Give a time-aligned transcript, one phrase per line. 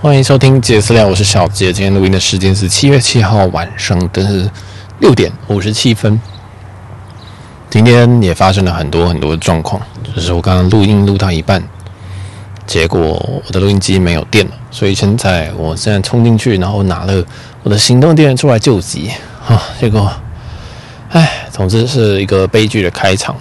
[0.00, 1.72] 欢迎收听杰私聊，我是小杰。
[1.72, 4.48] 今天录音的时间是七月七号晚上的
[5.00, 6.20] 六点五十七分。
[7.68, 9.82] 今天也发生了很多很多的状况，
[10.14, 11.60] 就是我刚刚录音录到一半，
[12.64, 13.00] 结果
[13.44, 17.24] 我的录音机没有电了，所以现在我现在冲进去，然后拿了
[17.64, 19.10] 我的行动电源出来救急
[19.48, 20.12] 啊，结果，
[21.10, 23.34] 唉，总之是一个悲剧的开场。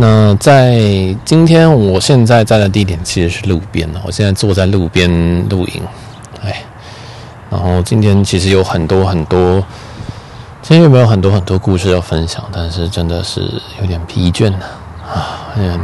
[0.00, 0.78] 那在
[1.24, 5.10] 今天，我现在在的地点其实是路边，我现在坐在路边
[5.48, 5.82] 录音，
[6.44, 6.62] 哎，
[7.50, 9.60] 然后今天其实有很多很多，
[10.62, 12.44] 今天有没有很多很多故事要分享？
[12.52, 13.40] 但是真的是
[13.80, 14.58] 有点疲倦了
[15.04, 15.50] 啊！
[15.56, 15.80] 嗯，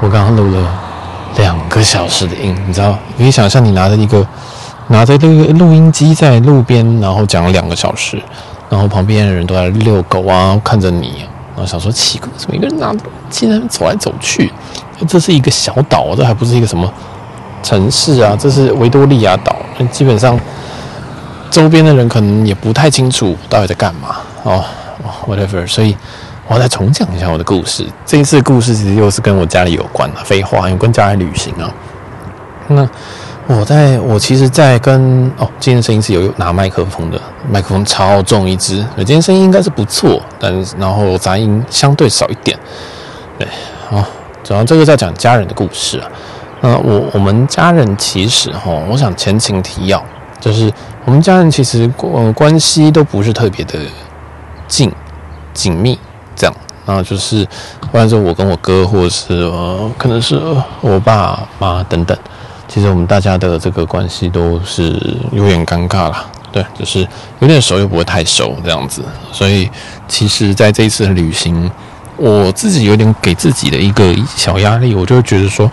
[0.00, 0.80] 我刚刚录了
[1.36, 2.98] 两个小时的音，你知道？
[3.18, 4.26] 你可以想象你拿着一个
[4.88, 8.18] 拿着这个录音机在路边，然后讲了两个小时，
[8.70, 11.26] 然后旁边的人都在遛狗啊，看着你。
[11.54, 13.00] 然后想说奇怪，怎么一个人拿着
[13.30, 14.52] 竟然走来走去？
[15.08, 16.92] 这是一个小岛，这还不是一个什么
[17.62, 18.36] 城市啊？
[18.38, 19.56] 这是维多利亚岛，
[19.90, 20.38] 基本上
[21.50, 24.64] 周边的人可能也不太清楚到底在干嘛哦。
[25.26, 25.96] Whatever，所以
[26.46, 27.86] 我再重讲一下我的故事。
[28.04, 31.72] 这一次故事其实又是跟我家里有关的，废话，有关家里旅行啊。
[32.68, 32.88] 那。
[33.46, 42.58] 我在我其实，在跟哦，今天声音是有拿麦克风的，麦克风超重一支，今天声音应该是不错，但是然后杂音相对少一点，
[43.38, 43.46] 对，
[43.90, 44.02] 好，
[44.42, 46.08] 主要这个在讲家人的故事啊。
[46.62, 50.02] 那我我们家人其实哈，我想前情提要，
[50.40, 50.72] 就是
[51.04, 53.78] 我们家人其实关关系都不是特别的
[54.66, 54.90] 近
[55.52, 55.98] 紧密，
[56.34, 56.56] 这样，
[56.86, 57.46] 然后就是，
[57.92, 60.40] 不然说我跟我哥，或者是呃，可能是
[60.80, 62.16] 我爸妈等等。
[62.66, 64.98] 其实我们大家的这个关系都是
[65.32, 67.06] 有点尴尬啦，对，就是
[67.40, 69.02] 有点熟又不会太熟这样子。
[69.32, 69.70] 所以
[70.08, 71.70] 其实在这一次的旅行，
[72.16, 75.70] 我自己有点给自己的一个小压力，我就会觉得说，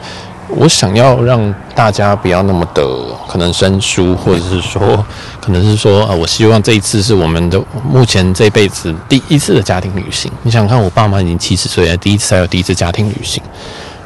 [0.49, 2.83] 我想要让大家不要那么的
[3.27, 5.03] 可能生疏，或者是说，
[5.39, 10.31] 可能是说啊，我希望这一次是我们的目前这辈子第一次的家庭旅行。
[10.43, 13.41] 你想看，我爸妈已经七十岁了，第一次才有第一次家庭旅行。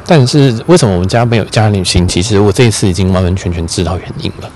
[0.06, 2.06] 但是为什么我们家没有家庭旅行？
[2.06, 4.50] 其实我这一次已经完完全全知道原因了。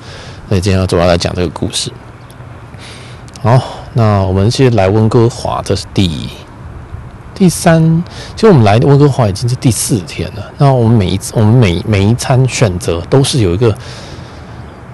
[0.48, 1.92] 所以今天要主要来讲这个故事。
[3.42, 3.60] 好，
[3.94, 6.28] 那我们其实来温哥华，这是第一
[7.34, 8.04] 第三。
[8.36, 10.52] 其实我们来温哥华已经是第四天了。
[10.58, 13.74] 那我们每一次，我们每每一餐选择都是有一个，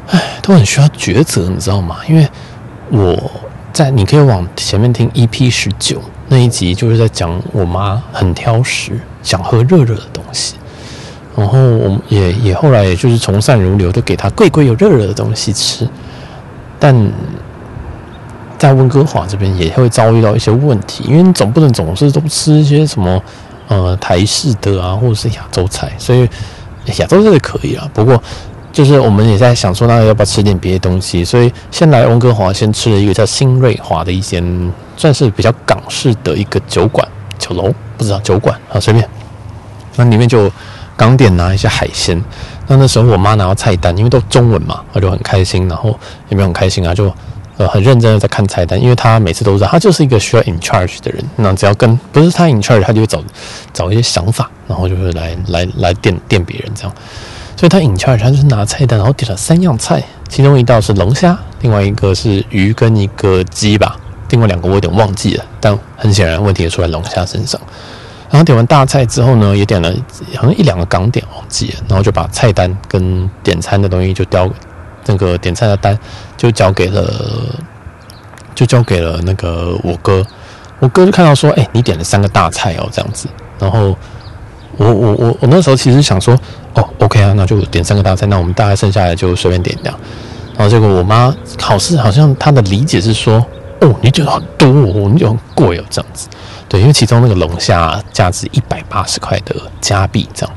[0.08, 1.96] 哎，都很需要抉择，你知道吗？
[2.08, 2.28] 因为
[2.90, 3.30] 我
[3.72, 9.00] 在，你可以往前面听 EP 十九那一集，就是在讲我妈很挑食。
[9.22, 10.54] 想喝热热的东西，
[11.34, 15.88] 然后我们也也后来也就是从善如流，都给她贵贵有热热的东西吃。
[16.78, 16.94] 但
[18.56, 23.20] 在温哥华这边也会遭遇到一些问题，因为总不能总是都吃一些什么
[23.66, 26.28] 呃台式的啊，或者是亚洲菜，所以
[26.98, 27.90] 亚洲菜可以啊。
[27.92, 28.22] 不过
[28.76, 31.24] 就是我们也在想说，那要不要吃点别的东西？
[31.24, 34.44] 所以先来温哥华，先吃了一个叫新瑞华的一间，
[34.98, 39.08] 算是比较港式的一个酒馆酒楼，不知道酒馆啊，随便。
[39.96, 40.52] 那里面就
[40.94, 42.22] 刚点拿一些海鲜，
[42.66, 45.98] 那那时候我妈拿到菜单，因为都中文嘛，我就很开心，然后
[46.28, 47.10] 也没有很开心啊，就
[47.56, 53.24] 呃很认真的在看菜单，因为她每次都知道，她就是一个需要 in charge 的人，那只要跟不是她 in charge，她就会找
[53.72, 56.92] 找一些想法，然后就是来来来电电别人这样，
[57.56, 63.96] 所以他 in charge，她就是拿菜单，然后点了三样菜，其中一道是龙虾，另外一个是鱼跟一个鸡吧，
[64.28, 67.60] 另外两个我有点忘记了，但很显然问题也出在龙虾身上。
[68.28, 69.90] 然后点完大菜之后呢，也点了
[70.34, 74.50] 好像一两个港点忘记了，然后就把菜单跟点餐的东西就交，
[75.06, 75.98] 那个点餐的单
[76.36, 77.10] 就交给了，
[78.54, 80.26] 就交给了那个我哥。
[80.78, 83.28] 我哥就看到说，哎，你点了三个大菜哦，这样子。
[83.58, 83.96] 然后
[84.76, 86.38] 我我我我那时候其实想说，
[86.74, 89.92] 哦，OK 啊，那就点三个大菜，那我们大概剩下来就随便点掉。
[90.56, 93.44] 然后结果我妈考试好像她的理解是说，
[93.80, 96.28] 哦，你点很多哦，你就很贵哦，这样子。
[96.68, 100.54] 对，因为其中那个龙虾价值一百八十块的加币，这样，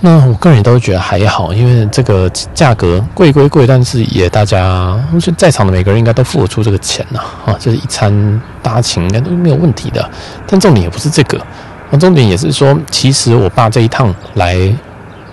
[0.00, 10.08] 那我个人也都觉得还好，因为这个价格贵归贵，但是也大家，我觉得在场的每个人应该都付得出这个钱呐，啊，就是一餐大家请应该都没有问题的。
[10.46, 11.38] 但重点也不是这个，
[11.90, 14.56] 那重点也是说，其实我爸这一趟来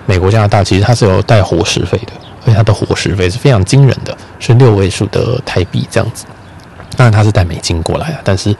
[0.05, 2.13] 美国加拿大，其实他是有带伙食费的，
[2.45, 6.25] 而且他的伙食费是非常惊人的，是六位数的台币这样子。
[6.95, 8.55] 当然他是带美金过来的，但是。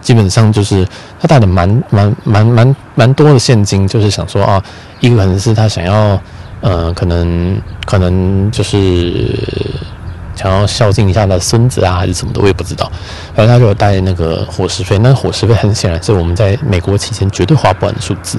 [0.00, 0.86] 基本上就是
[1.20, 4.62] 他带的蛮蛮蛮蛮蛮多的现金，就是想说啊，
[5.00, 6.18] 一个可能是他想要，
[6.60, 9.28] 呃，可能可能就是
[10.38, 12.90] 想要孝敬一下他的孙子啊，还是什么的，我也不知道。
[13.34, 18.38] 反正他就有带那个伙食费，那个伙食费很显然是我们在美国期间绝对花不完的数字。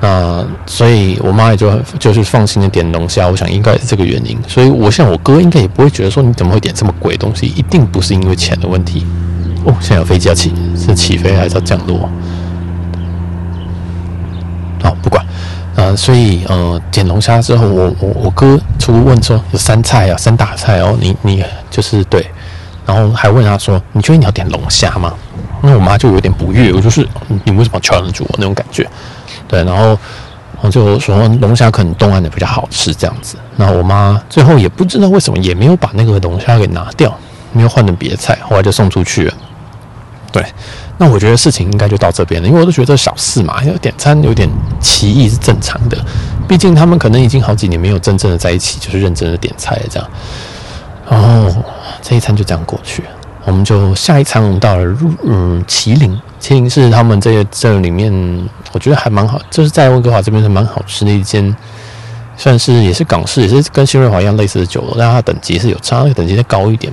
[0.00, 4.36] 那所以我妈也就就是放心的点龙虾，我想应该是这个原因。
[4.46, 9.06] 所以我想我哥应该也不会觉得说你怎么会点这么贵的东西，一定不是因为钱的问题。
[9.64, 12.10] 哦，现在飞机要起，是起飞还是要降落？
[14.82, 15.24] 哦，不管。
[15.74, 22.28] 呃，所以呃，点龙虾之后，我我我哥出问说有三菜啊，三大菜哦，你你就是对，
[22.84, 25.14] 然后还问他说，你觉得你要点龙虾吗？
[25.62, 27.06] 那我妈就有点不悦，我就是
[27.44, 28.84] 你为什么 challenge 我那种感觉？
[29.46, 29.96] 对，然后
[30.60, 33.36] 我就说龙虾可能东岸的比较好吃这样子。
[33.56, 37.16] 然后我妈最后也不知道为什么也没有把那个龙虾给拿掉，
[37.52, 39.34] 没有换成别的菜，后来就送出去了。
[40.32, 40.44] 对。
[40.98, 44.48] 那我觉得事情应该就到这边了，因为我都觉得这小事嘛，因为点餐有点
[44.80, 45.96] 歧义是正常的，
[46.52, 50.06] 毕竟他们可能已经好几年没有真正的在一起，就是认真的点菜这样。
[51.08, 51.50] 然后
[52.02, 53.02] 这一餐就这样过去，
[53.46, 58.12] 我们就下一餐我们到了入嗯麒麟，麒麟是他们这个这里面
[58.72, 61.56] 我觉得还蛮好，就是在温哥华这边是蛮好吃的一间，
[62.36, 66.92] 算是也是港式，也是跟新瑞华一样类似的酒楼，但它等级是有差，等级再高一点。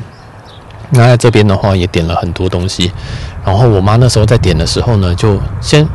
[0.92, 2.90] 那在这边的话也点了很多东西。
[3.46, 5.86] 然后我妈那时候在点的时候呢，就先，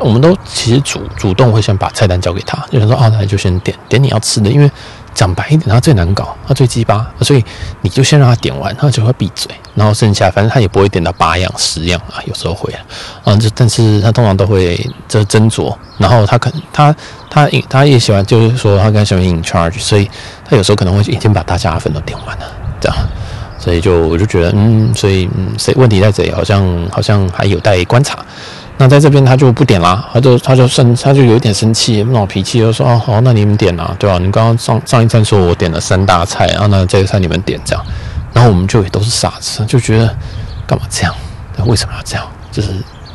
[0.00, 4.70] 我们都其实主主动会先把菜单交给他，就想说啊，那就先点点你要吃的，因为
[5.14, 7.44] 讲白一点，他最难搞，他最鸡巴，所以
[7.82, 12.80] 你就先让他点完，他就会闭嘴，然后剩下反正他也不会点到八样十样啊，有时候会啊，
[13.24, 16.94] 嗯，就但是他通常都会这斟酌，然后他可他
[17.28, 20.08] 他他也喜欢，就是说他更喜欢 in charge，所以
[20.48, 22.44] 他有时候可能会已经把大家的份都点完了，
[22.80, 22.96] 这样。
[23.58, 26.32] 所以就我就觉得，嗯，所以嗯，谁问题在这里？
[26.32, 28.18] 好像好像还有待观察。
[28.80, 34.16] 那在这边他就不点啦，他就他就生他就有一点生气，闹脾气，就说哦好，那你们点啦，对吧？
[34.16, 37.84] 你刚刚上上一餐说我点了三大菜，然后那这一餐你们点这样，
[38.32, 40.06] 然后我们就也都是傻子，就觉得
[40.66, 41.14] 干嘛这样？
[41.66, 42.26] 为什么要这样？
[42.50, 42.70] 就是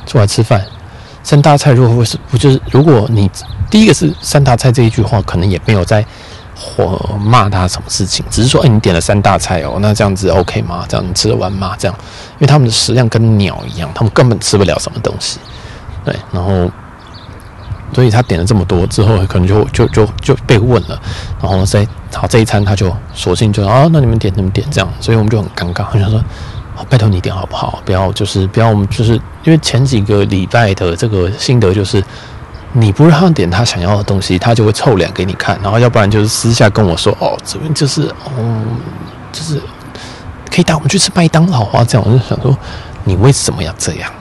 [0.06, 0.63] 出来吃饭，
[1.23, 3.27] 三大菜如果会是不就是如果你
[3.71, 6.06] 第一个是三大菜这一句话，可能也没有在。
[6.57, 10.85] 或骂他什么事情，只是说，哎、你点了三大菜哦，那这样子 OK 吗？
[10.88, 11.75] 这样你吃得完吗？
[11.77, 11.94] 这样，
[12.35, 15.38] 因为他们的食量跟鸟一样，他们根本吃不了什么东西。
[16.06, 16.72] 对，然后，
[17.94, 20.98] 所以他点了这么多之后，可能就就就就被问了。
[21.42, 26.24] 然后在好这一餐，他就索性就啊，那你们点你们点这样，所以我们就很尴尬， 我想说，
[26.90, 27.81] 拜托你点好不好？
[27.84, 32.04] 不要就是不要我们就是因为前几个礼拜的这个心得就是。
[32.78, 38.66] 你不让他点他想要的东西，他就会臭脸给你看，然后要不然就是私下跟我说：“哦，这边就是，哦，
[39.31, 39.62] 就是
[40.52, 42.54] 可以带我们去吃麦当劳啊。”这样我就想说，
[43.06, 44.12] 你为什么要这样？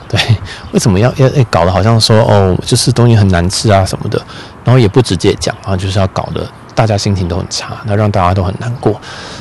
[0.73, 4.21] 为什么要要搞得好像说哦，就是东西很难吃啊什么的，
[4.63, 8.99] 然后也不直接讲啊，就是要搞得大家心情都很差，那让大家都很难过。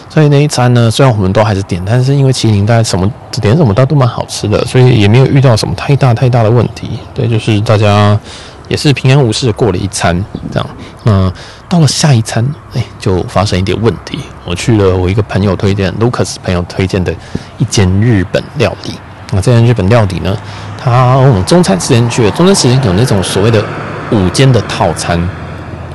[0.08, 3.10] 所以那一餐呢，虽然我们都还是点，但是因为麒麟大家什么
[3.40, 6.98] 点什么都都蛮好吃的，所以也没有遇到什么太大太大的问题。
[7.14, 8.18] 对，就是大家。
[8.66, 10.66] 也是平安无事过了一餐，这样，
[11.04, 11.30] 嗯，
[11.68, 12.42] 到了下一餐，
[12.72, 14.18] 哎、就发生一点问题。
[14.46, 17.14] 我去了我一个朋友推荐，Lucas 朋友推荐的
[17.58, 18.94] 一间日本料理。
[19.34, 20.36] 那这间日本料理呢，
[20.82, 23.62] 它我们中餐时间去，中餐时间有那种所谓的
[24.10, 25.20] 午间的套餐。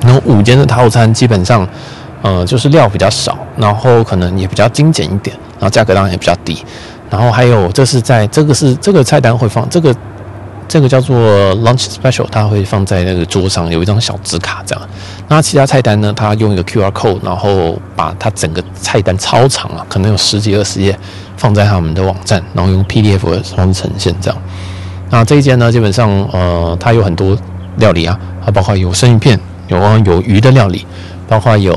[0.01, 1.67] 然后午间的套餐基本上，
[2.21, 6.63] 呃，就是料比较少，然后可能也比较精简一点，然后价格当然也比较低。
[7.09, 9.95] 然后还有，这是在这个是这个菜单会放这个。
[10.69, 11.17] 这个叫做
[11.57, 14.89] Lunch Special，它会放在那个桌上，有一张小纸卡这样。
[15.27, 16.13] 那其他菜单呢？
[16.15, 20.95] 它用一个 QR code，然后把它整个菜单超长啊，可能有十几二十页，
[21.35, 24.41] 放在他们的网站，然后用 PDF 的方式呈现这样。
[25.09, 27.35] 那这一间呢，基本上呃，它有很多
[27.77, 29.39] 料理啊，它包括有生鱼片，
[29.69, 30.85] 有有鱼的料理，
[31.27, 31.73] 包括有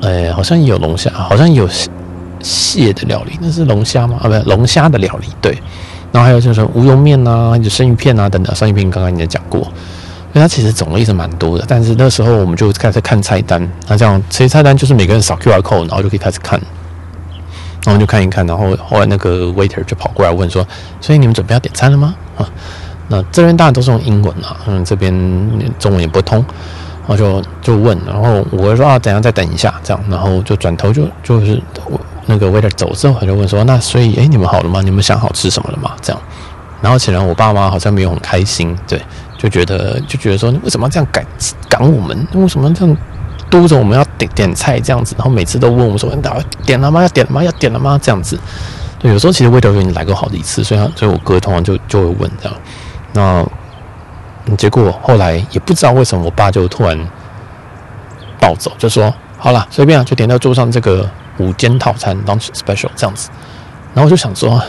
[0.00, 1.68] 呃，好像有龙虾，好像有
[2.40, 4.18] 蟹的料理，那是龙虾吗？
[4.22, 5.58] 啊，不是龙虾的料理，对。
[6.12, 8.54] 然后还有就是乌龙面啊，有生鱼片啊等等。
[8.54, 11.64] 生鱼片刚刚你也讲过，因为它其实种类是蛮多的。
[11.68, 16.60] 但是那时候我们就开始看菜单，那这样其实菜单就是每个人扫 QR code，然后就可以开始看。
[17.86, 20.66] 然后就看一看，然后后来那个 waiter 就跑过来问说
[21.00, 22.46] ：“所以你们准备要点餐了吗？”啊，
[23.08, 25.10] 那这边当然都是用英文啊，嗯，这边
[25.78, 26.44] 中文也不通，
[27.08, 31.98] 然后就就问，然后我说啊，等下再等一下，这样，然后就转头就就是我。
[32.30, 34.80] 那个 waiter 走之后，他就问说：“那所以，哎，你们好了吗？
[34.80, 36.22] 你们想好吃什么了吗？”这样，
[36.80, 39.02] 然后显然我爸妈好像没有很开心，对，
[39.36, 41.26] 就觉得就觉得说，你为什么要这样赶
[41.68, 42.24] 赶我们？
[42.34, 42.96] 为什么这样
[43.50, 45.16] 督着我们要点点菜这样子？
[45.18, 46.22] 然后每次都问我们说：“你
[46.64, 47.02] 点了吗？
[47.02, 47.42] 要点了吗？
[47.42, 48.38] 要点了吗？”这样子，
[49.00, 52.56] 对，有时候其实 waiter 已经来过好几次，所以他所以我哥通常就就会问这样。
[53.12, 53.44] 那
[54.56, 56.96] 结果后来也不知道为什么，我爸就突然
[58.38, 63.30] 暴走，就说：“好了，随便啊，就点到桌上这个。”午间套餐 lunch special 这样子，
[63.94, 64.62] 然后我就想说，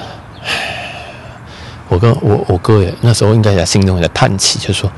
[1.89, 4.89] 我跟我我哥也那时候应该在心中也在叹气，就说，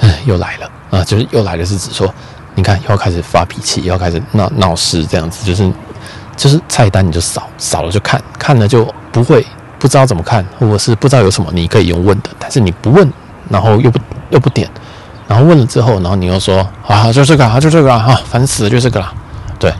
[0.00, 0.70] 哎，又来了。
[0.90, 2.12] 啊，就是又来的是指说，
[2.54, 5.68] 你看又要开始发脾气，又要开始闹闹事这样子，就是
[6.36, 9.44] 就是菜单你就扫扫了就看，看了就不会
[9.76, 13.12] 不知道怎么看，或者是不知道有什么你可以用问的，但是你不问，
[13.48, 13.98] 然后又不
[14.30, 14.70] 又不点，
[15.26, 19.12] 然后问了之后，然后你又说啊就这个啊就这个啊，啊烦死了就这个啦，
[19.58, 19.72] 对，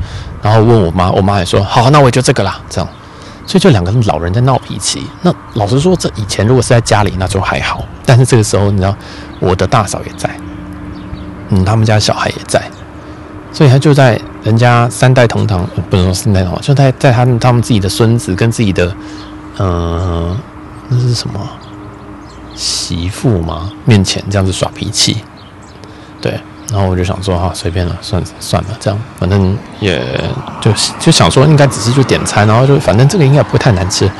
[0.44, 2.86] 然后问我妈，我妈也说好，那我就这个啦，这样。
[3.46, 5.06] 所以就两个老人在闹脾气。
[5.22, 7.82] 那老实说，这以前如果是在家里，那就还好。
[8.04, 8.94] 但是这个时候，你知道，
[9.40, 10.28] 我的大嫂也在，
[11.48, 12.62] 嗯，他们家小孩也在，
[13.52, 18.94] 所以他就在人家三代同堂，不能说三代同堂，就在在他们他们自己的孙子跟自己的，
[19.58, 20.36] 嗯、
[20.88, 21.40] 那是什么
[22.54, 23.70] 媳妇吗？
[23.86, 25.18] 面前这样子耍脾气，
[26.20, 26.38] 对。
[26.70, 30.02] 然后我就想说哈，随便了，算算了，这样反正也
[30.60, 34.10] 就就想说，应该只是就点餐，然后就反正这个应该不会太难吃。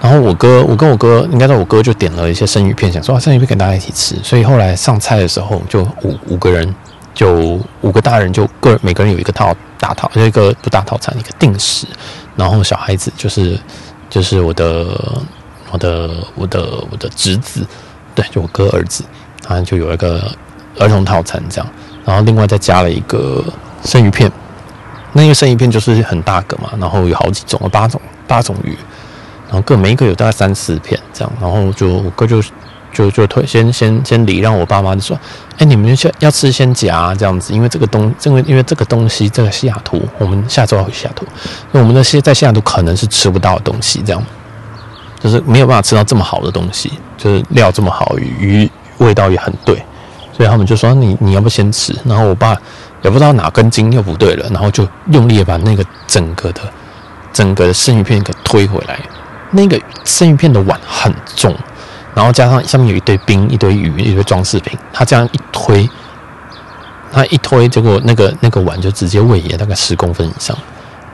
[0.00, 4.14] 然后我哥，我跟我哥，应该说我哥就点了一些生鱼片，想说生鱼片跟大家一起吃。
[4.22, 6.74] 所以后来上菜的时候，就五五个人，
[7.12, 11.86] 就五个大人，就个每个人有一个套大套，一个不大套餐，一个定食。
[12.36, 13.58] 然后小孩子就是
[14.08, 14.86] 就是我的
[15.72, 17.66] 我的我的我的侄子，
[18.14, 19.04] 对，就我哥儿子，
[19.42, 20.30] 他就有一个。
[20.78, 21.66] 儿童套餐这样，
[22.04, 23.44] 然后另外再加了一个
[23.84, 24.30] 生鱼片，
[25.12, 28.76] 那因为生鱼片就是很大个嘛，然后有好几种，有八种八种鱼，
[29.46, 32.42] 然后各每一个有大概三四片这样，然后就我哥就
[32.92, 35.18] 就就推先先先礼让我爸妈就说，
[35.58, 41.24] 哎，你们先要吃先夹这样子，因为这个东因为因为这个东西这个西雅图，我们下周要回西雅图，
[41.72, 44.24] 因为我们那些在西雅图可能是吃不到的东西，这样
[45.20, 49.82] 就是没有办法吃到这么好的东西，就是料这么好，鱼味道也很对。
[50.36, 52.56] 所以他们就说你你要不先吃，然后我爸
[53.02, 56.60] 也不知道哪根筋又不对了，然后就用力把那个整个的
[57.32, 58.98] 整个的生鱼片给推回来。
[59.52, 61.54] 那个生鱼片的碗很重，
[62.12, 65.88] 然后加上上面有一堆冰、一堆鱼、一堆装饰品，他这样一推，
[67.12, 70.56] 他一推，结果那个那个碗就直接位移大概十公分以上。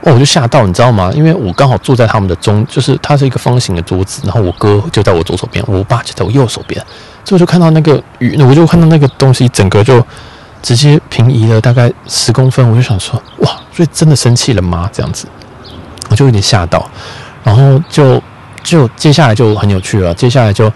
[0.03, 1.11] 哦，我就吓到，你知道吗？
[1.13, 6.83] 因为我刚好坐在他们的中，就是它是一个方形的桌子，然后我哥就在我左手边，我爸就在我右手边。
[7.23, 10.05] 所以我就看到那个鱼，我就看到那个东西，整个就
[10.61, 12.67] 直接平移了大概十公分。
[12.69, 14.89] 我就想说，哇，所以真的生气了吗？
[14.91, 15.27] 这样子，
[16.09, 16.89] 我就有点吓到。
[17.43, 18.21] 然后就
[18.63, 20.13] 就接下来就很有趣了。
[20.13, 20.71] 接下来就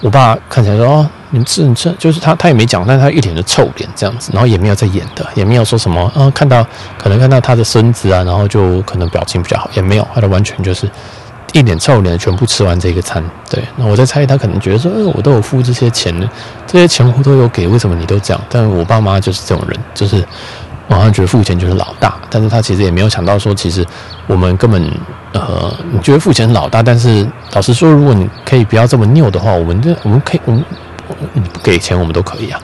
[0.00, 6.66] 我爸看起来说，哦，你们吃，你这，就是他他也没讲，但是他一脸的臭脸这样子，然后也没有在演的，也没有说什么，啊，看到
[6.98, 10.90] 可能看到他的孙子啊，然后就可能表情比较好，也没有，他的完全就是。
[11.52, 13.22] 一脸臭脸的，全部吃完这个餐。
[13.48, 16.14] 对，那我在猜，他可能觉得说，呃，我都有付这些钱，
[16.66, 18.42] 这些钱我都有给，为什么你都这样？
[18.48, 20.24] 但我爸妈就是这种人，就是
[20.88, 22.18] 我好像觉得付钱就是老大。
[22.30, 23.86] 但是他其实也没有想到说，其实
[24.26, 24.82] 我们根本，
[25.32, 30.64] 呃，你觉得付钱老大，但是老实说，如果你可以不要这么拗的话，我们这我们可以，我们
[31.32, 32.60] 你不给钱我们都可以啊。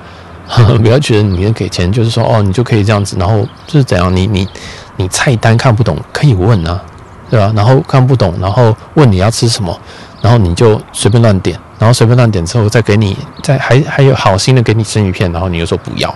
[0.80, 4.46] 不要觉得你给钱就是说，哦，你就可以这样子，然后就是怎样，你你
[4.94, 6.80] 你菜单看不懂可以问啊。
[7.28, 7.52] 对吧？
[7.56, 9.76] 然后看不懂，然后问你要吃什么，
[10.22, 16.14] 然后你就随便乱点，然后随便乱点之后再给你，再还还有好心的给你生鱼片，然后你又说不要，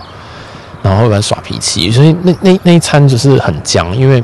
[0.81, 4.23] 然后会玩耍脾气，所以那那那一餐就是很僵，因为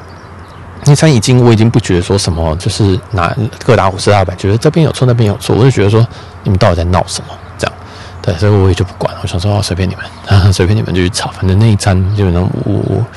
[0.85, 6.05] 那餐已经我已经不觉得说什么，就是拿各打五十大板，觉得这边有错那边有错，我就觉得说
[6.43, 7.73] 你们到底在闹什么这样，
[8.21, 13.05] 对，所以我也就不管了，我想说哦随便你们， 随便你们就去吵，反正那一餐基本上我。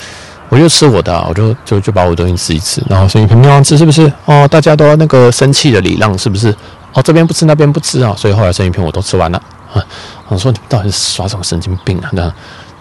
[0.51, 4.13] 我就吃我的，我就就就把我东西吃一吃，然后生鱼片没有吃是不是？
[4.25, 6.53] 哦，大家都那个生气的礼让是不是？
[6.93, 9.41] 哦，这边不吃那边不吃啊，所以后来生鱼片我都吃完了。
[9.73, 9.81] 啊，
[10.27, 12.11] 我说你们到底是耍什么神经病啊？
[12.13, 12.29] 那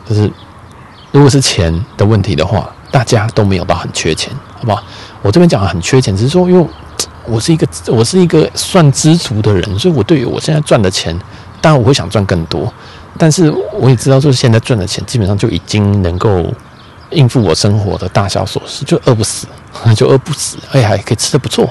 [0.10, 0.30] 就是
[1.12, 4.84] 如果是钱的问题的话，大家都没有到很缺钱，好不好？
[5.22, 6.68] 我这边讲很缺钱，只是说因为
[7.28, 11.16] 我是一个我是一个算知足的人，所以我对于我现在赚的钱，
[11.62, 12.74] 当然我会想赚更多，
[13.16, 16.52] 但是我也知道，就是现在赚的钱基本上就已经能够。
[17.12, 19.48] 应付我生活的大小琐事，就饿不死，
[19.96, 21.68] 就饿不死，哎，还可以吃得不错，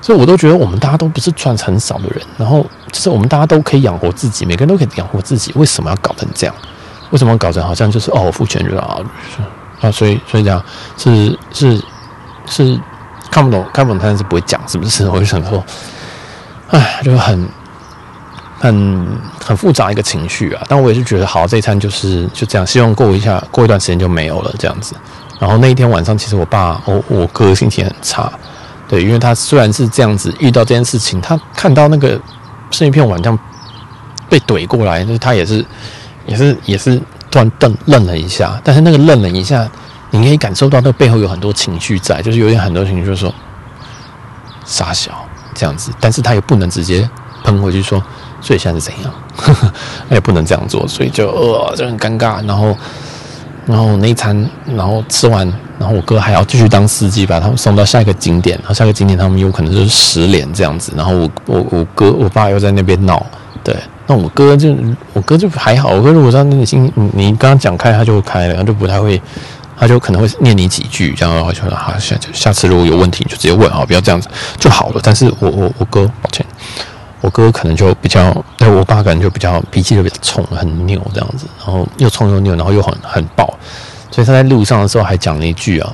[0.00, 6.54] 所以我都觉得我们大家都不是赚很少的人，然后就是我们大家都可以养活自己，每个人都可以养活自己，为什么要搞成这样？
[7.10, 8.98] 为什么搞成好像就是哦，我付钱就啊，
[9.80, 10.64] 啊，所以所以这样
[10.96, 11.82] 是是
[12.46, 12.80] 是
[13.30, 15.08] 看不懂，看不懂，但是不会讲，是不是？
[15.10, 15.62] 我就想说，
[16.70, 17.48] 哎，就很。
[18.62, 19.08] 很
[19.44, 24.94] 很复杂一个情绪啊，但我也是觉得好，这一餐就是就这样，希望过一下，过一段时间就没有了这样子。
[25.40, 28.32] 然后那一天晚上，其实我爸，我我哥心情很差，
[28.86, 32.20] 对，因为他虽然是这样子遇到这件事情，他看到那个
[32.70, 33.36] 生鱼片碗这样
[34.28, 35.66] 被怼过来，就是他也是
[36.24, 36.96] 也是也是
[37.32, 39.68] 突然瞪愣了一下，但是那个愣了一下，
[40.10, 43.34] 你可以感受到那背后有很多情绪在，就是有点很多情绪，就是说
[44.64, 47.10] 傻小这样子，但是他也不能直接
[47.42, 48.00] 喷回去说。
[48.42, 49.14] 所以现在是怎样？
[49.36, 49.72] 呵 呵，
[50.10, 52.46] 也不能这样做，所以就呃就很尴尬。
[52.46, 52.76] 然后，
[53.64, 55.46] 然后那一餐，然后吃完，
[55.78, 58.58] 然后我哥还要继续当司机，把他们送到下一个景点。
[58.58, 60.92] 然后下一个景点他们有可能就是十连这样子。
[60.96, 63.24] 然后我我我哥我爸又在那边闹，
[63.64, 63.74] 对。
[64.08, 64.74] 那我哥就
[65.12, 69.22] 我哥就还好，我哥如果说你心你你刚刚讲开，他就开了，他就不太会，
[69.78, 75.00] 他就可能会念你几句，这样的话就说好下下次如果有问题你就直接问啊，不要这样子就好了。
[75.04, 76.44] 但是我我我哥抱歉，
[77.22, 78.20] 我哥可能就比较，
[78.58, 83.46] 哎，我爸可能就比较脾气就比较冲，很拗这样子，然后又冲又拗，然后又很很爆，
[84.10, 85.90] 所以他在路上的时候还讲了一句啊，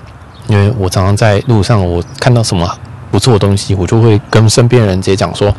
[0.48, 2.68] 因为我常常在路上我看到什么
[3.12, 5.54] 不错的东西，我就会跟身边人直接讲说，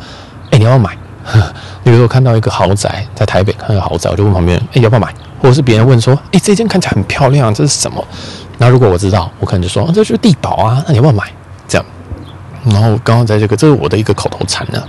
[0.50, 0.96] 哎，你要不要买？
[1.84, 8.04] 比如说看到一个豪宅在台北，看到豪宅，我就问旁边人：“哎，要不要买？”或者是别人问说：“哎，这间看起来很漂亮，这是什么？”
[8.58, 11.30] 那如果我知道，我可能就说：“这是地堡啊，那你要不要买？”
[11.68, 11.86] 这样。
[12.64, 14.82] 然后刚刚在这个，这是我的一个口头禅呢。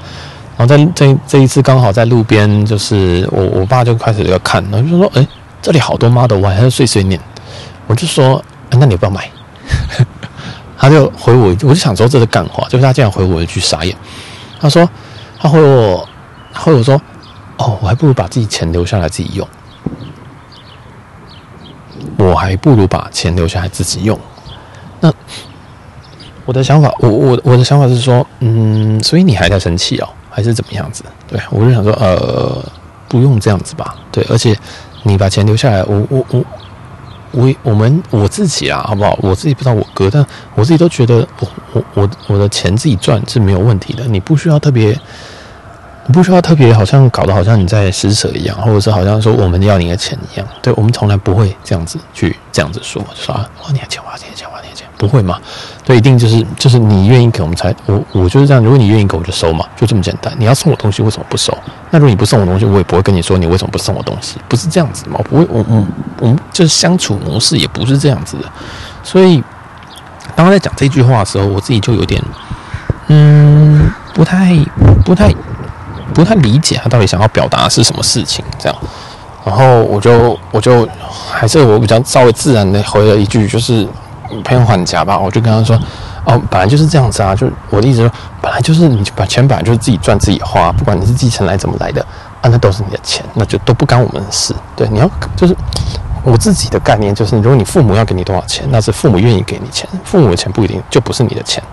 [0.58, 5.28] 然后在这这一次刚好在路边，就是我我爸就开始要看，然后就说：“哎，
[5.62, 7.20] 这里好多 Model Y，还是碎碎念。”
[7.88, 9.30] 我就说：“那你不要买？”
[10.78, 13.96] 他就回我，我就想说这是干话，就是他这样回我一句傻眼。
[14.60, 14.88] 他说
[15.40, 16.08] ：“他回我。”
[16.54, 17.02] 他回我说，
[17.58, 19.48] 哦，我还不如把自己钱留下来自己用。
[22.18, 24.20] 我还不如把钱留下来自己用。
[25.00, 25.10] 那
[26.46, 31.04] 我的想法，我我我的想法是说，嗯，所以你还在生气哦，还是怎么样子？
[31.28, 32.64] 对，我就想说，呃，
[33.08, 33.96] 不用这样子吧。
[34.12, 34.58] 对，而且
[35.04, 36.46] 你把钱留下来，我我我
[37.32, 39.16] 我我们我自己啊，好不好？
[39.22, 44.98] 我自己不知道我哥，但我自己都觉得我，我我我的钱自己赚是没有问题的，你不需要特别。
[46.12, 50.48] 不需要特别，好像搞得好像你在施舍一样，或者是好像说我们要你的钱一样。
[50.62, 55.40] 对，我们从来不会这样子去这样子说，就说啊，花你的钱，花你的钱，花你的钱，不会嘛？
[55.86, 58.62] 对，一定就是就是你愿意给我们才，我我就是这样。
[58.64, 60.34] 如果你愿意给我就收嘛，就这么简单。
[60.38, 61.56] 你要送我东西，为什么不收？
[61.92, 65.20] 那如果你不送我东西，我也不会跟你说你为什么不送我东西，不是这样子嘛？
[65.30, 65.86] 不会，我我
[66.20, 68.44] 我们就是相处模式也不是这样子的。
[69.04, 69.42] 所以，
[70.36, 72.22] 当他在讲这句话的时候，我自己就有点
[73.08, 74.58] 嗯，不太
[75.06, 75.32] 不太。
[76.12, 78.78] 不太理解他到底想要表达是什么事情，这样，
[79.44, 80.88] 然后我就我就
[81.30, 83.88] 还是我比较稍微自然的回了一句，就是
[84.44, 85.76] 偏缓颊吧，我就跟他说，
[86.26, 92.06] 哦，本来就是这样子啊，就我的意思说，本来就是你把钱本来就是自己赚自己花，不管你是继承来怎么来的。
[92.42, 94.52] 啊，那都是你的钱，那就都不干我们的事。
[94.76, 95.56] 对，你要就是
[96.24, 101.64] 我自己的概念就是，如果你父母要给你多少钱，那是父母愿意给你钱，父母的钱不一定就不是你的钱，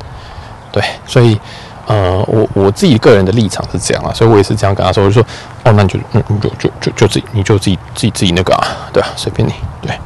[0.70, 1.40] 对，所以。
[1.88, 5.26] 呃，我我自己个人的立场是这样啊，所以我也是这样跟他说，我就说，
[5.64, 9.98] 哦，那你就嗯，就就就就自己，你就自己自己自己那个啊，对啊，随便你，对。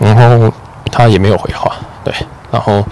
[0.00, 0.52] 然后
[0.90, 2.12] 他也没有回话，对。
[2.50, 2.84] 然后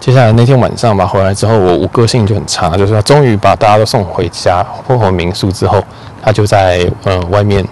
[0.00, 5.80] 接下来那天晚上吧，回来之后，我我个性就很差，就是他终于把大家都送回家，送回民宿之后，
[6.20, 7.64] 他就在呃外面，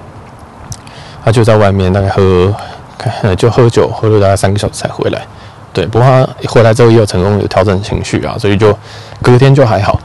[1.25, 2.55] 他就在外面大概喝，
[3.37, 5.27] 就喝酒，喝了大概三个小时才回来。
[5.79, 8.77] 对，不过他回来之后也有成功有调整情绪啊，所以就
[9.23, 10.01] 隔天就还好。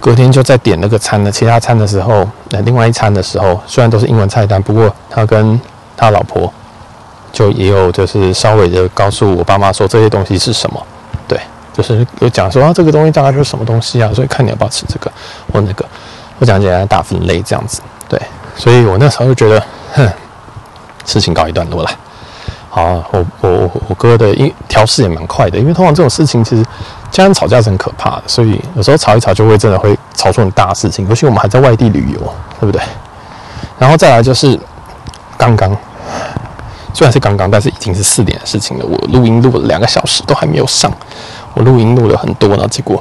[0.00, 5.60] 隔天就在点那个餐的其他餐的时候，那另外一餐的时候，虽然都是英文菜单，不过他跟
[5.96, 6.52] 他老婆
[7.32, 10.84] 就也有就是稍微的告诉我爸妈说这些东西是什么。
[11.28, 11.38] 对，
[11.72, 15.08] 就是有讲说啊这个东西大概就是什么东西啊，所以看你要不要吃这个
[15.52, 15.86] 或那个，
[16.40, 17.80] 我讲起来大分类这样子。
[18.08, 18.20] 对，
[18.56, 20.08] 所以我那时候就觉得，哼，
[21.06, 21.90] 事情告一段落了。
[22.74, 26.66] 好，我我我哥的因调试也蛮快的，因为通常这种事情其实
[27.08, 32.82] 家人吵架是很可怕的，所以有时候吵一吵就会真的会吵出很大事情，尤其我们还在外地旅游，对不对？
[33.78, 34.58] 然后再来就是
[35.38, 35.70] 刚刚，
[36.92, 38.84] 虽然是刚刚，但是已经是四点的事情了。
[38.84, 40.90] 我录音录了两个小时都还没有上，
[41.54, 43.00] 我录音录了很多，然后结果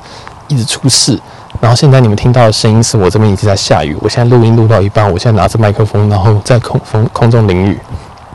[0.49, 1.19] 一直出事。
[1.59, 7.79] 然后现在你们听到的声音是我这边一直在下雨，我现在录音录到一半，我现在拿着麦克风，然后在空风空中淋雨。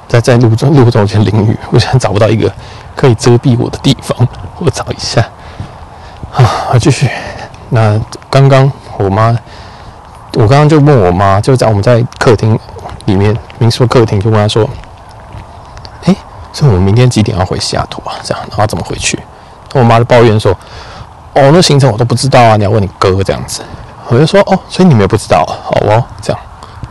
[0.08, 2.50] 在在路中路中间淋雨，我现在找不到一个
[2.96, 4.26] 可以遮蔽我的地方，
[4.58, 5.24] 我找一下。
[6.30, 7.08] 好，继续。
[7.68, 9.36] 那刚刚我妈，
[10.32, 12.58] 我刚刚就问我妈，就在我们在客厅
[13.04, 14.68] 里面民宿客厅，就问她说
[16.04, 16.16] ：“哎，
[16.52, 18.16] 所以我们明天几点要回西雅图啊？
[18.22, 19.18] 这样，然后怎么回去？”
[19.74, 20.52] 我妈就抱怨说
[21.34, 23.60] ：“哦，那行程我都不知道啊，你要问你哥这样子。”
[24.08, 26.40] 我就说：“哦，所以你们也不知道，好哦，这样。”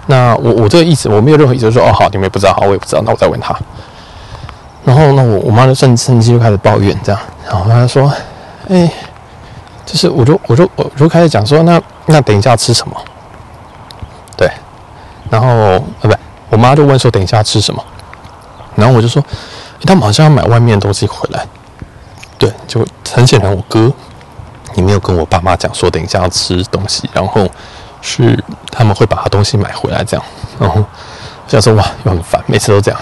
[0.09, 3.55] 那我我这个意思我没有任何意思，就说哦好，你们也不知道，好，我也不知道，那我再问他。
[4.85, 8.09] 然后那我我妈就趁趁机就开始抱怨这样，然后她说，
[8.69, 8.89] 哎，
[9.85, 12.95] 就是我就我就我就开始讲说，那那等一下吃什么？
[14.37, 14.49] 对，
[15.29, 16.13] 然后呃不，
[16.51, 17.83] 我妈就问说等一下吃什么？
[18.75, 19.21] 然后我就说，
[19.85, 21.45] 他们好像要买外面的东西回来。
[22.37, 23.91] 对，就很显然我哥，
[24.75, 27.45] 你没有跟我爸妈讲说等一下要吃东西，然后。
[28.07, 28.41] 是
[28.71, 30.25] 他们会把他东西买回来这样。
[30.57, 30.83] 然后
[31.47, 32.99] 想说哇，又很烦，每次都这样，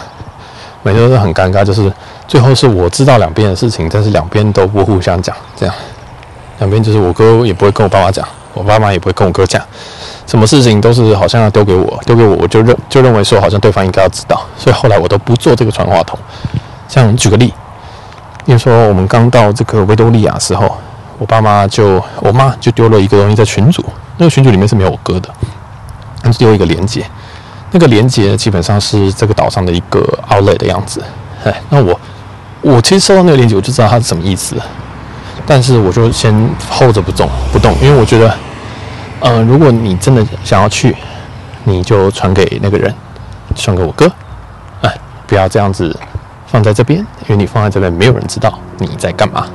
[0.81, 1.91] 每次都是很尴尬，就是
[2.27, 5.75] 最后是我知道两边的事情，但是两边都不互相讲，这样
[6.57, 9.61] 两边就是我哥也不会跟我爸妈讲，我爸妈也不会跟我哥讲，
[10.25, 16.17] 什么事情都是好像要丢给我，丢给我，我就认就认为说好像对方应该要知道，所以后来我都不做这个传话筒。
[16.87, 17.53] 像举个例。
[18.45, 20.77] 比如说，我们刚到这个维多利亚时候，
[21.17, 23.83] 我爸妈就我妈就丢了一个东西在群组，
[24.17, 25.29] 那个群组里面是没有我哥的，
[26.21, 27.05] 他就丢一个连接，
[27.71, 31.03] 那个连接基本上是这个岛上的一个 outlet 的样子。
[31.43, 31.99] 哎，那我
[32.61, 34.55] 我其实收到那个连接，我就知道它是什么意思，
[35.45, 36.33] 但是我就先
[36.69, 38.33] hold 着不动不动，因为我觉得，
[39.19, 40.95] 呃，如果你真的想要去，
[41.63, 42.93] 你就传给那个人，
[43.55, 44.11] 传给我哥，
[44.81, 44.97] 哎，
[45.27, 45.97] 不要这样子。
[46.47, 49.45] 放在这边，因为你放在这边，没有人知道你在干嘛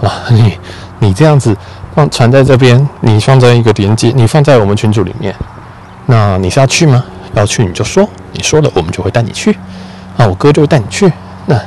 [0.00, 0.22] 啊！
[0.30, 0.58] 你
[0.98, 1.54] 你这样子
[1.96, 5.34] 放传在这边，你放在一个连接，你放在我们群组里面，
[6.04, 7.02] 那你是要去吗？
[7.32, 9.56] 要去你就说，你说了我们就会带你去
[10.18, 10.26] 啊！
[10.26, 11.10] 我哥就会带你去。
[11.46, 11.58] 那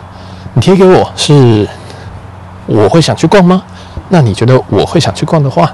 [0.53, 1.67] 你贴给我是
[2.67, 3.63] 我会想去逛吗？
[4.09, 5.73] 那你觉得我会想去逛的话，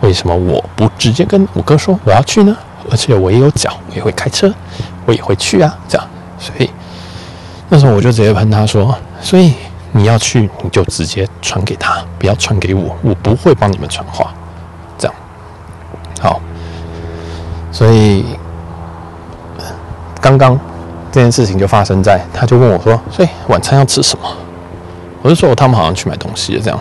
[0.00, 2.56] 为什么我不直接跟我哥说我要去呢？
[2.90, 4.50] 而且我也有脚，我也会开车，
[5.04, 5.76] 我也会去啊！
[5.86, 6.70] 这样，所以。
[7.68, 9.54] 那时候我就直接喷他说：“所以
[9.92, 14.32] 你要去，你就直接传给他，不要传给我，我不会帮你们传话。”
[14.98, 15.14] 这样，
[16.20, 16.40] 好。
[17.70, 18.24] 所以
[20.20, 20.58] 刚刚
[21.10, 24.24] 这件事情就发生在，他就问我说：“所以晚餐要吃什么？”
[25.22, 26.78] 我就说：“他们好像去买东西了。”这样，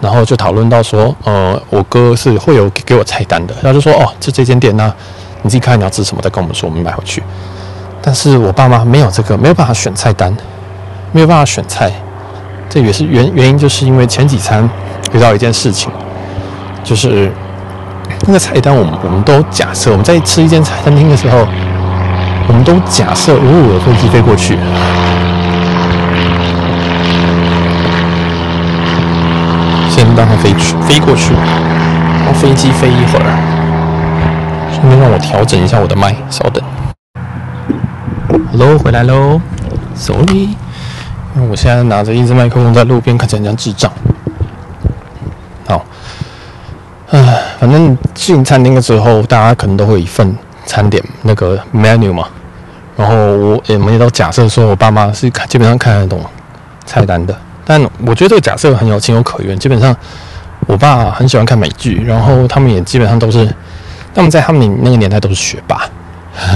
[0.00, 4.86] 然后就讨论到说：“呃，我哥是会有给给我菜单的。”然后就说：“哦，就这间店，那
[5.42, 7.22] 你自己看你要吃什么，再跟我们说，我们买回去。”
[8.02, 10.36] 但是我爸妈没有这个，没有办法选菜单，
[11.12, 11.90] 没有办法选菜，
[12.68, 14.68] 这也是原原因，就是因为前几餐
[15.12, 15.90] 遇到一件事情，
[16.84, 17.32] 就是
[18.26, 21.46] 那个菜单，我们我们都假设我们在吃一间餐厅的时候，
[22.48, 24.58] 我们都假设，如果有飞机飞过去，
[29.88, 31.32] 先让它飞去飞过去，
[32.24, 33.26] 让飞机飞一会儿，
[34.70, 36.62] 顺便让我调整一下我的麦，稍等。
[38.50, 39.40] Hello，回来喽
[39.94, 40.50] ，Sorry，
[41.50, 43.92] 我现在拿着一支麦克风在路边，看起来像智障。
[45.66, 45.84] 好，
[47.10, 52.26] 唉，反正进餐厅的时候，大家可能都会有一份餐点那个 menu 嘛。
[52.96, 56.18] 然后我我们也都假设说，我爸妈是看基本上看得懂
[56.86, 57.36] 菜单的。
[57.66, 59.58] 但我觉得这个假设很有情有可原。
[59.58, 59.94] 基本上，
[60.66, 63.46] 我爸很喜欢看美剧，然后他们也基本上都是，
[64.14, 65.82] 他们在他们那个年代都是学霸，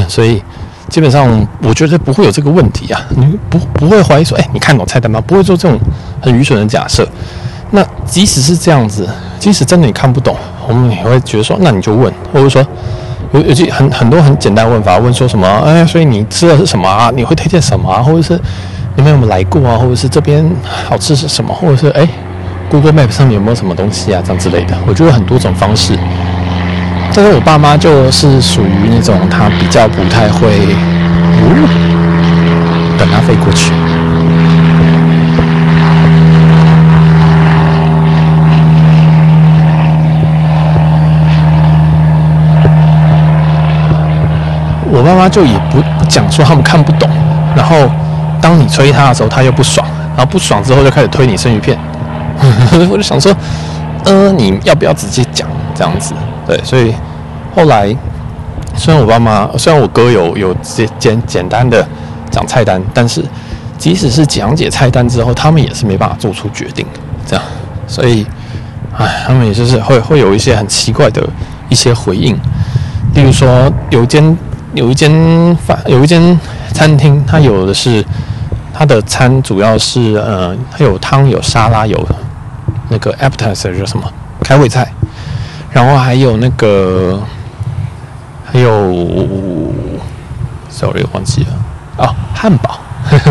[0.08, 0.42] 所以。
[0.90, 3.00] 基本上，我觉得不会有这个问题啊！
[3.10, 5.22] 你不不会怀疑说，哎，你看懂菜单吗？
[5.24, 5.78] 不会做这种
[6.20, 7.08] 很愚蠢的假设。
[7.70, 10.36] 那即使是这样子，即使真的你看不懂，
[10.68, 12.66] 我们也会觉得说，那你就问，或者说
[13.32, 15.46] 有有些很很多很简单的问法，问说什么？
[15.64, 17.12] 哎，所以你吃的是什么啊？
[17.14, 18.02] 你会推荐什么啊？
[18.02, 18.38] 或者是
[18.96, 19.78] 你们有没有来过啊？
[19.78, 20.44] 或者是这边
[20.88, 21.54] 好吃是什么？
[21.54, 22.08] 或者是哎
[22.68, 24.20] ，Google Map 上面有没有什么东西啊？
[24.26, 25.96] 这样之类的，我觉得很多种方式。
[27.12, 30.48] 但是我爸妈就是属于那种他比较不太会，
[31.42, 31.68] 哦，
[32.98, 33.72] 等他飞过去。
[44.92, 47.08] 我爸妈就也不不讲说他们看不懂，
[47.54, 47.76] 然后
[48.40, 51.76] 当你催他的时候，他又不爽，然后不爽之后就开始推你生鱼片。
[52.90, 53.34] 我就想说，
[54.04, 55.46] 呃，你要不要直接讲
[55.80, 56.12] 这样子？
[56.46, 56.94] 对，所以
[57.56, 57.96] 后来
[58.76, 61.86] 虽然我爸妈，虽然我哥有有简简简单的
[62.30, 63.24] 讲菜单，但是
[63.78, 66.84] 即使是讲解菜单之后，他们也是没办法做出决定。
[67.26, 67.42] 这样，
[67.86, 68.26] 所以，
[68.94, 71.26] 唉，他们也就是会会有一些很奇怪的
[71.70, 72.34] 一些回应。
[73.14, 74.36] 例如说，有一间
[74.74, 76.38] 有一间饭有一间
[76.74, 78.04] 餐厅，它有的是
[78.74, 82.06] 它的餐主要是呃，它有汤有沙拉有
[82.90, 84.04] 那个 appetizer 叫什么
[84.42, 84.86] 开胃菜。
[85.72, 87.22] 然后还有那个，
[88.44, 88.70] 还有
[90.68, 91.48] ，sorry，忘记了
[91.98, 92.80] 哦，汉堡。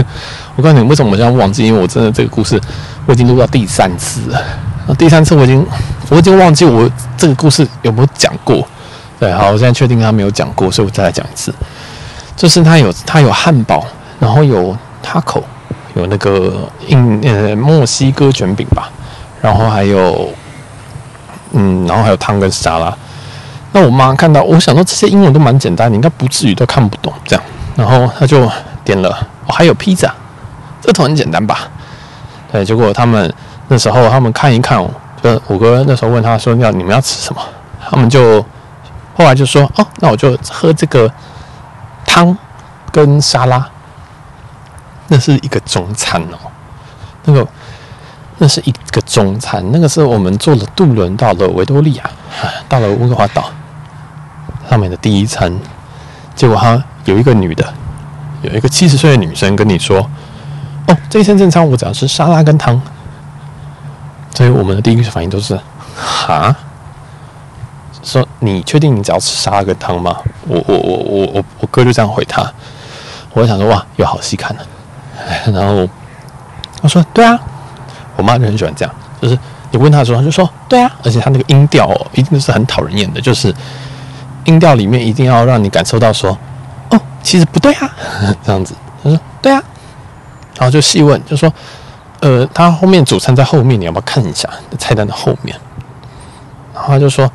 [0.55, 1.65] 我告诉你，为什么我这样忘记？
[1.65, 2.59] 因为我真的这个故事
[3.05, 4.95] 我已经录到第三次了。
[4.97, 5.65] 第三次我已经
[6.09, 8.65] 我已经忘记我这个故事有没有讲过。
[9.19, 11.53] 对，好，我现在确定他没有讲过，所以我再来讲一次。
[12.35, 13.85] 就是他有他有汉堡，
[14.19, 15.43] 然后有 taco，
[15.93, 18.89] 有那个印呃墨西哥卷饼吧，
[19.41, 20.29] 然后还有。
[21.51, 22.95] 嗯，然后还有汤跟沙拉。
[23.71, 27.45] 那我妈看到，我想说这些英文都蛮简单，你应该不至于都看不懂这样。
[27.75, 28.49] 然后她就
[28.83, 29.09] 点了，
[29.45, 30.13] 哦，还有披萨，
[30.81, 31.67] 这都很简单吧？
[32.51, 33.31] 对，结果他们
[33.67, 34.77] 那时候他们看一看，
[35.21, 37.41] 就我哥那时候问他说要你们要吃什么，
[37.89, 38.41] 他们就
[39.15, 41.11] 后来就说哦，那我就喝这个
[42.05, 42.35] 汤
[42.91, 43.63] 跟沙拉。
[45.11, 46.37] 那是一个中餐哦，
[47.23, 47.47] 那个
[48.41, 52.09] 那是一个中餐，那个是我们坐了渡轮到了维多利亚，
[52.67, 53.51] 到了温哥华岛
[54.69, 55.53] 上面的第一餐。
[56.35, 57.73] 结果哈有一个女的，
[58.41, 59.97] 有一个七十岁的女生跟你说
[60.87, 62.81] ：“哦，这一餐正餐我只要吃沙拉跟汤。”
[64.33, 65.59] 所以我们的第一个反应都是
[65.99, 66.55] ：“哈，
[68.01, 70.15] 说你确定你只要吃沙拉跟汤吗？”
[70.47, 72.49] 我我我我我我哥就这样回他，
[73.33, 74.65] 我想说：“哇，有好戏看了。”
[75.51, 75.85] 然后
[76.81, 77.37] 他说：“对啊，
[78.19, 79.39] 我妈就很喜欢这样，就是
[79.71, 83.53] 你问他的时候，他就说对啊，而且他那个音调哦，一定是很讨人厌的，就是
[84.43, 86.37] 音调里面一定要让你感受到说，
[86.89, 87.89] 哦，其实不对啊，
[88.43, 88.75] 这样子。
[89.01, 89.63] 他说对啊，
[90.57, 91.51] 然后就细问，就说，
[92.19, 95.55] 呃，他后面主餐在后面，你要不要看一下菜单的后面？
[96.73, 97.31] 然后他就说，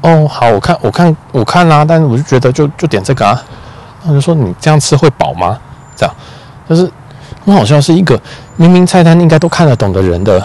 [0.00, 3.42] 哦，好，我看，我看，我看啦，但是我就觉得就就点这个啊。
[4.00, 5.58] 然后就说你这样吃会饱吗？
[5.94, 6.14] 这样。”
[6.68, 6.90] 就是
[7.44, 8.20] 很好笑，是一个
[8.56, 10.44] 明明菜单应该都看得懂的人的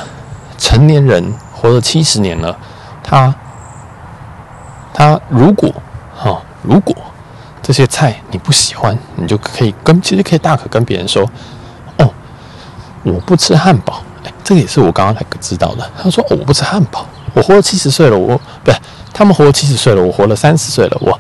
[0.58, 2.58] 成年人，活了七十年了，
[3.04, 3.34] 他
[4.94, 5.72] 他如果
[6.16, 6.96] 哈、如果
[7.62, 11.30] 这些菜你不喜欢，你就可以跟其实可以大可跟别人说，
[11.98, 12.10] 哦，
[13.04, 15.88] 我不吃汉堡，哎，这个也是我刚刚才知道的。
[16.02, 18.78] 他说、我不吃汉堡，我活了七十岁了，我不是
[19.14, 21.20] 他们活了七十岁了，我活了三十岁了，我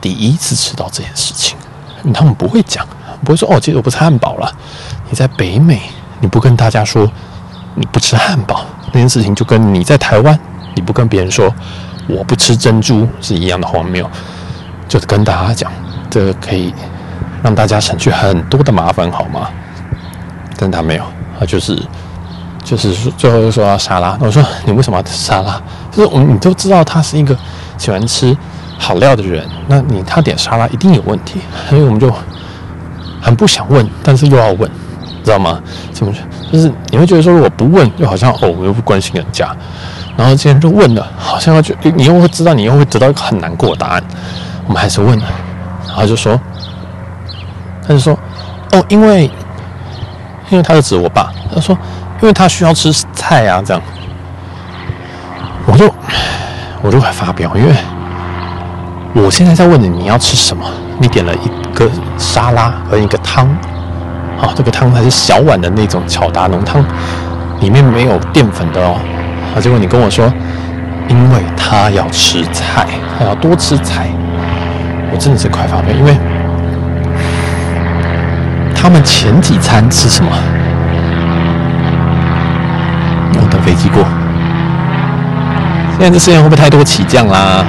[0.00, 1.58] 第一次吃到这件事情，
[2.14, 2.86] 他们不会讲。
[3.24, 4.52] 不会说哦，其实我不吃汉堡了。
[5.12, 5.78] 你在北美，
[6.20, 7.06] 你不跟大家说
[7.74, 10.38] 你不吃汉堡，那件事情就跟你在台湾，
[10.74, 11.54] 你不跟别人说
[12.08, 14.10] 我不吃珍珠是一样的荒谬。
[14.88, 15.70] 就是跟大家讲，
[16.08, 16.72] 这个可以
[17.42, 19.50] 让大家省去很多的麻烦，好吗？
[20.56, 21.04] 但他没有，
[21.38, 21.78] 他就是
[22.64, 24.16] 就是最后又说要沙拉。
[24.18, 25.60] 我说你为什么要吃沙拉？
[25.90, 27.36] 就是我们你都知道他是一个
[27.76, 28.34] 喜欢吃
[28.78, 32.10] 好料的人，那你他点沙拉一定有问题，所以我们就。
[33.24, 34.68] 很不想问，但是又要问，
[35.22, 35.60] 知道吗？
[35.92, 36.12] 怎么
[36.52, 39.54] 就是你会觉得说，如果不问，又好像哦，我又不关心人家。
[40.16, 44.02] 然后既然就问了，好像要就你又会知道，你又会得到一个很难过的答案。
[44.66, 45.24] 我们还是问了，
[45.86, 46.38] 然后就说，
[47.86, 48.18] 他就说，
[48.72, 49.30] 哦，因为
[50.50, 51.76] 因为他是指我爸，他说，
[52.20, 53.82] 因为他需要吃菜啊，这样。
[55.66, 55.92] 我就
[56.82, 57.74] 我就快发飙，因为
[59.14, 60.64] 我现在在问你，你要吃什么？
[60.98, 61.62] 你点了一。
[61.74, 63.48] 个沙拉和一个汤，
[64.42, 66.84] 好、哦，这个汤还是小碗的那种巧达浓汤，
[67.60, 68.96] 里面没有淀粉的哦。
[69.54, 70.26] 啊，结果你跟我说，
[71.08, 72.84] 因为他要吃菜，
[73.16, 74.08] 他要多吃菜，
[75.12, 76.16] 我真的是快发飙，因为
[78.74, 80.32] 他们前几餐吃什么？
[83.34, 84.02] 我等飞机过，
[85.92, 87.64] 现在这时间会不会太多起降啦？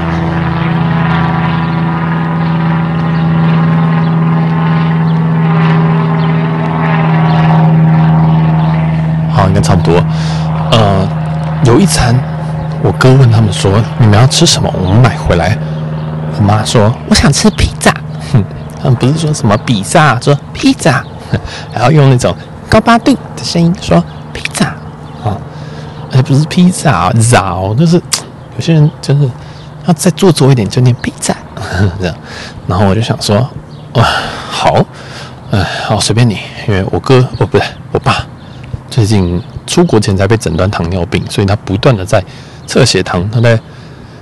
[9.46, 10.02] 应该差不多。
[10.72, 11.08] 呃，
[11.74, 12.16] 有一餐，
[12.84, 14.72] 我哥问他们说：“你们要吃什么？
[14.78, 15.58] 我们买回来。”
[16.38, 17.92] 我妈说：“我想吃披萨。”
[18.32, 18.44] 哼，
[18.80, 21.04] 他们不是说什么比萨，说披萨，
[21.74, 22.36] 然后用那种
[22.70, 24.00] 高八度的声音说
[24.32, 24.68] 披萨
[25.24, 25.36] 啊，
[26.12, 27.96] 而且不是披萨，啊，早就是
[28.56, 29.28] 有些人就是
[29.88, 31.36] 要再做作一点，就念披萨
[32.00, 32.16] 这样。
[32.68, 33.50] 然后我就想说
[33.98, 34.06] ：“哇，
[34.48, 34.76] 好，
[35.50, 38.18] 哎，好随便你，因为我哥，哦不对，我爸。”
[38.92, 42.24] 最近出国前才被诊断糖尿病，所以他不断的在
[42.68, 43.60] 测血糖，他在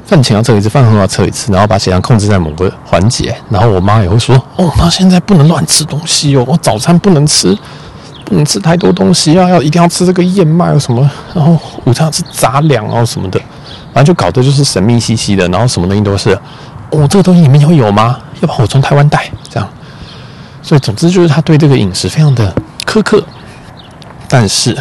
[0.05, 3.35] 饭前要测一次，饭后要测一次，然后把血糖控制在某个环节。
[3.49, 7.57] 然后我妈也会说：“哦，那现在不能乱吃东西哦，我早餐不能吃，
[8.25, 13.39] 不能吃太多东西啊，要一定要吃这个燕麦什么，然后午餐要吃杂粮哦什么的，
[13.93, 16.37] 反正就搞得就是神秘兮兮的，然后什么东西都是
[16.89, 18.19] 哦，这个东西里面会有吗？
[18.41, 19.69] 要不然我从台湾带这样。
[20.61, 22.53] 所以总之就是他对这个饮食非常的
[22.85, 23.23] 苛刻。”
[24.27, 24.77] 但是，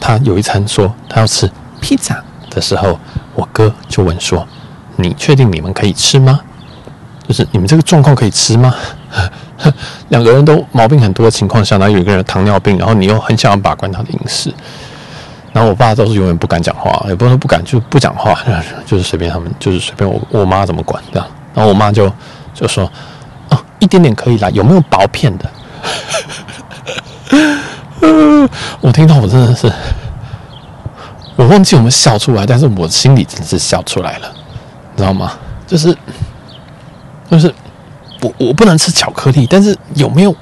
[0.00, 2.98] 他有一餐说他要吃披萨的时候，
[3.34, 4.46] 我哥就问说
[4.96, 6.40] ：“你确定你们可以吃吗？
[7.26, 8.74] 就是你们这个状况可以吃吗？”
[10.10, 14.52] 两个人都毛病很多的情况下，然后有一个人糖尿病，然后你又很想要把关他的饮食，
[15.52, 18.38] 然后我爸都是永远不敢讲话，也不是说不敢，就不讲话，
[18.84, 21.26] 就是随便他们，就是随便我我妈怎么管这样。
[21.54, 22.12] 然后我妈就
[22.52, 22.84] 就说
[23.48, 25.50] ：“哦，一点点可以啦，有没有薄片的？”
[28.02, 28.48] 嗯，
[28.80, 29.72] 我听到我真的是，
[31.36, 34.32] 我忘记我们笑出来，但是我心里真的是笑出来了，
[34.94, 35.32] 你知道吗？
[35.66, 35.96] 就是，
[37.30, 37.52] 就是
[38.20, 40.34] 我我不能吃巧克力，但是有没有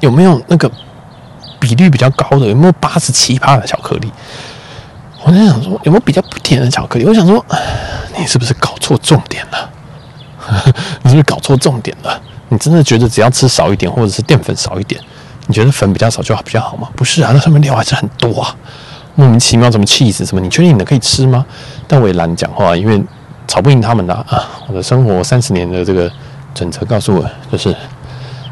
[0.00, 0.70] 有没有那个
[1.58, 2.46] 比率比较高的？
[2.46, 4.12] 有没有八十七趴的巧克力？
[5.24, 7.04] 我在想说有没有比较不甜的巧克力？
[7.04, 7.44] 我想说，
[8.16, 9.70] 你是不是搞错重点了？
[11.02, 12.20] 你是不是搞错重点了？
[12.48, 15.00] 你真的觉得只要吃少一点，或者是淀粉少一点，
[15.46, 16.88] 你觉得粉比较少就好比较好吗？
[16.96, 18.54] 不是啊，那上面料还是很多啊，
[19.14, 20.40] 莫名其妙怎么起司什么？
[20.40, 21.44] 你确定你能可以吃吗？
[21.86, 23.02] 但我也懒讲话，因为
[23.46, 26.10] 吵不赢他们的啊，我的生活三十年的这个
[26.54, 27.74] 准则告诉我，就是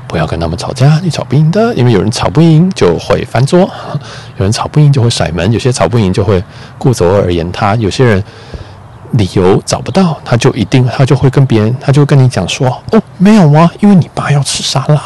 [0.07, 3.61] 不要跟他们吵架，你吵不赢的，因为有人吵不赢就会翻桌，
[4.37, 6.43] 有人吵不赢就会甩门，有些吵不赢就会
[6.79, 8.23] 顾左右而言他，有些人。
[9.17, 15.01] 理由找不到，他就一定他就会跟别人，他就跟你讲说：“哦，没有啊，因为你爸要吃沙拉。”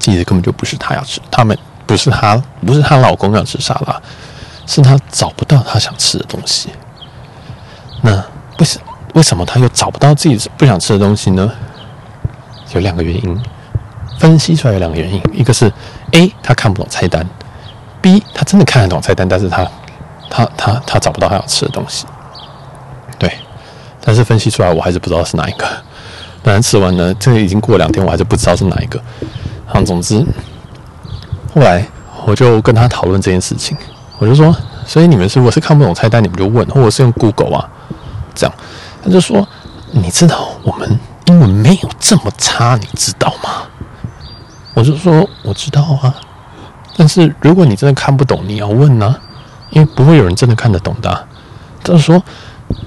[0.00, 4.02] 其实根本就不是她要吃，他们不是她，不是她老公要吃沙拉，
[4.66, 6.70] 是她找不到她想吃的东西。
[8.02, 8.12] 那
[8.58, 8.80] 为什
[9.14, 11.48] 为什么她又找不到自己不想吃的东西呢？
[12.72, 13.42] 有两个原因，
[14.18, 15.72] 分析出来有两个原因，一个是
[16.12, 17.28] A 她看不懂菜单
[18.00, 19.68] ，B 她真的看得懂菜单，但是她，
[20.30, 22.06] 她，她，她找不到她要吃的东西。
[23.18, 23.30] 对，
[24.00, 25.66] 但是分析出来，我还是不知道是哪一个。
[26.42, 29.02] 当然吃完呢，这个已经过两天，我还是不知道是哪一个。
[29.72, 30.26] 好，总之，
[31.54, 31.86] 后来
[32.26, 33.76] 我就跟他讨论这件事情，
[34.18, 34.54] 我就说，
[34.84, 37.68] 所以你们如果是看不懂菜单，你们就问，或者是用 Google 啊，
[38.34, 38.54] 这样。
[39.02, 39.46] 他就说，
[39.92, 43.62] 你知道我们英文没有这么差，你知道吗？
[44.74, 46.14] 我就说我知道啊，
[46.96, 49.20] 但是如果你真的看不懂，你要问呢、啊，
[49.70, 51.26] 因为不会有人真的看得懂的、
[51.82, 52.22] 他就说。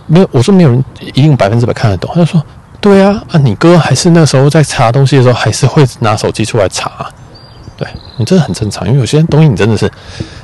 [0.07, 2.09] 没有，我说没有人一定百分之百看得懂。
[2.13, 2.41] 他就说
[2.83, 7.09] ：“对啊，啊，你哥还是那时候在查东西的时候，还是会拿手机出来查。
[7.77, 9.89] 对，你这很正常，因为有些东西你真的是，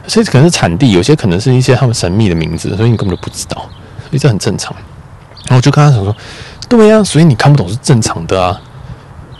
[0.05, 4.73] 有些可能是产地，有些可能是一些他们神秘的名字，所以你根本就不知道，所以这很正常。
[5.43, 6.15] 然后我就跟他讲说：
[6.69, 8.57] 对啊，所以你看不懂是正常的啊。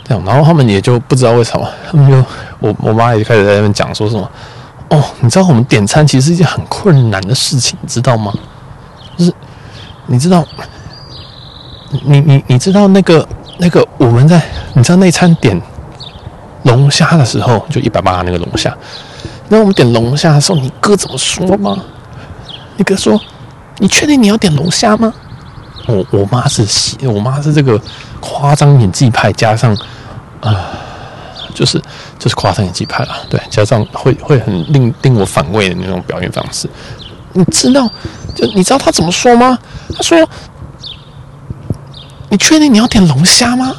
[0.04, 2.22] 这样，然后他们也就不知道为什么，他们就
[2.58, 4.30] 我我妈也就开始在那边讲说什么：
[4.90, 8.30] 哦，你知道我们点餐其实是一件很困难的事情，你知道吗？
[9.16, 9.32] 就是。”
[10.06, 10.44] 你知道，
[12.04, 13.26] 你你你知道那个
[13.58, 14.40] 那个我们在
[14.74, 15.60] 你知道那餐点
[16.64, 18.76] 龙虾的时候，就一百八那个龙虾。
[19.48, 21.76] 那我们点龙虾的时候，你哥怎么说吗？
[22.76, 23.20] 你哥说
[23.78, 25.12] ：“你确定你要点龙虾吗？”
[25.88, 27.80] 我我妈是喜我妈是这个
[28.20, 29.76] 夸张演技派，加上
[30.40, 30.70] 啊、
[31.54, 31.82] 就是
[32.18, 33.16] 就是夸张演技派了。
[33.28, 36.68] 对，加上会会很令令我反胃的那种表演方式。
[37.32, 37.88] 你知道，
[38.34, 39.58] 就你知道他怎么说吗？
[39.94, 40.18] 他说
[42.30, 43.74] ：“你确定你要点龙虾吗？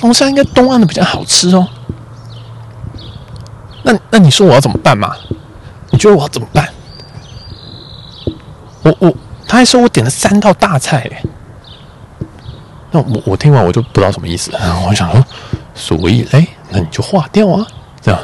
[0.00, 1.68] 龙虾应该东岸的比较好吃哦。
[3.82, 5.14] 那那你说我要怎么办嘛？
[5.90, 6.68] 你觉得我要怎么办？
[8.82, 9.12] 我我
[9.46, 11.22] 他还说我点了三道大菜诶。
[12.92, 14.50] 那我我听完我就不知道什么意思。
[14.52, 15.24] 然后我想说，
[15.74, 17.66] 所以哎，那你就划掉啊，
[18.00, 18.20] 这样。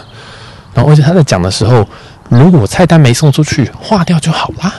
[0.73, 1.87] 然后而且他在讲的时候。”
[2.29, 4.75] 如果菜单没送出去，划掉就好啦。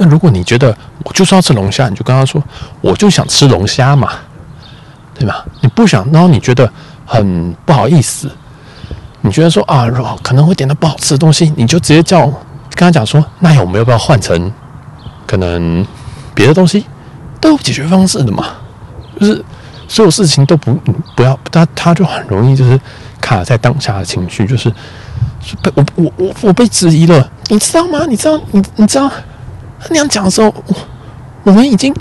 [0.00, 2.42] 那如果你觉得我就是要吃龙虾，你就跟他说，
[2.80, 4.12] 我就想吃龙虾嘛，
[5.12, 5.44] 对吧？
[5.60, 6.72] 你不想，然后你觉得
[7.04, 8.30] 很不好意思，
[9.20, 9.86] 你觉得说啊，
[10.22, 14.50] 可能会点到不好吃的东西，你就直接叫跟他讲说，那我们要不要换成
[15.26, 15.84] 可能
[16.34, 16.86] 别的东西？
[17.40, 18.46] 都有解决方式的嘛。
[19.20, 19.44] 就是
[19.88, 20.72] 所有事情都不
[21.16, 22.80] 不要，他他就很容易就是
[23.20, 24.72] 卡在当下的情绪，就是。
[25.62, 28.04] 被我我我我被质疑了，你知道吗？
[28.06, 29.10] 你知道你你知道
[29.80, 30.74] 他那样讲的时候，我
[31.44, 31.94] 我们已经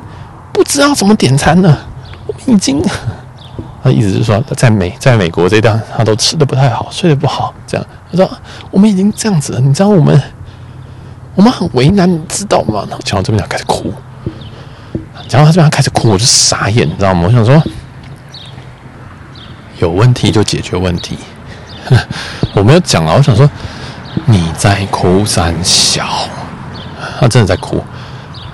[0.52, 1.88] 不知道怎么点餐了。
[2.26, 2.82] 我们已经，
[3.84, 7.88] 他意思是说，在美在美国这段他都吃的不太好，睡得不好，这样。
[8.12, 8.30] 他说
[8.72, 10.22] 我们已经这样子了，你知道我们
[11.36, 12.86] 我们很为难，你知道吗？
[12.90, 13.94] 然后讲到这边他开始哭，
[15.28, 17.24] 讲到他这边开始哭，我就傻眼，你知道吗？
[17.28, 17.62] 我想说，
[19.80, 21.18] 有问题就解决问题。
[22.54, 23.50] 我没有讲了，我想说
[24.26, 26.06] 你在哭三小，
[27.20, 27.84] 他真的在哭，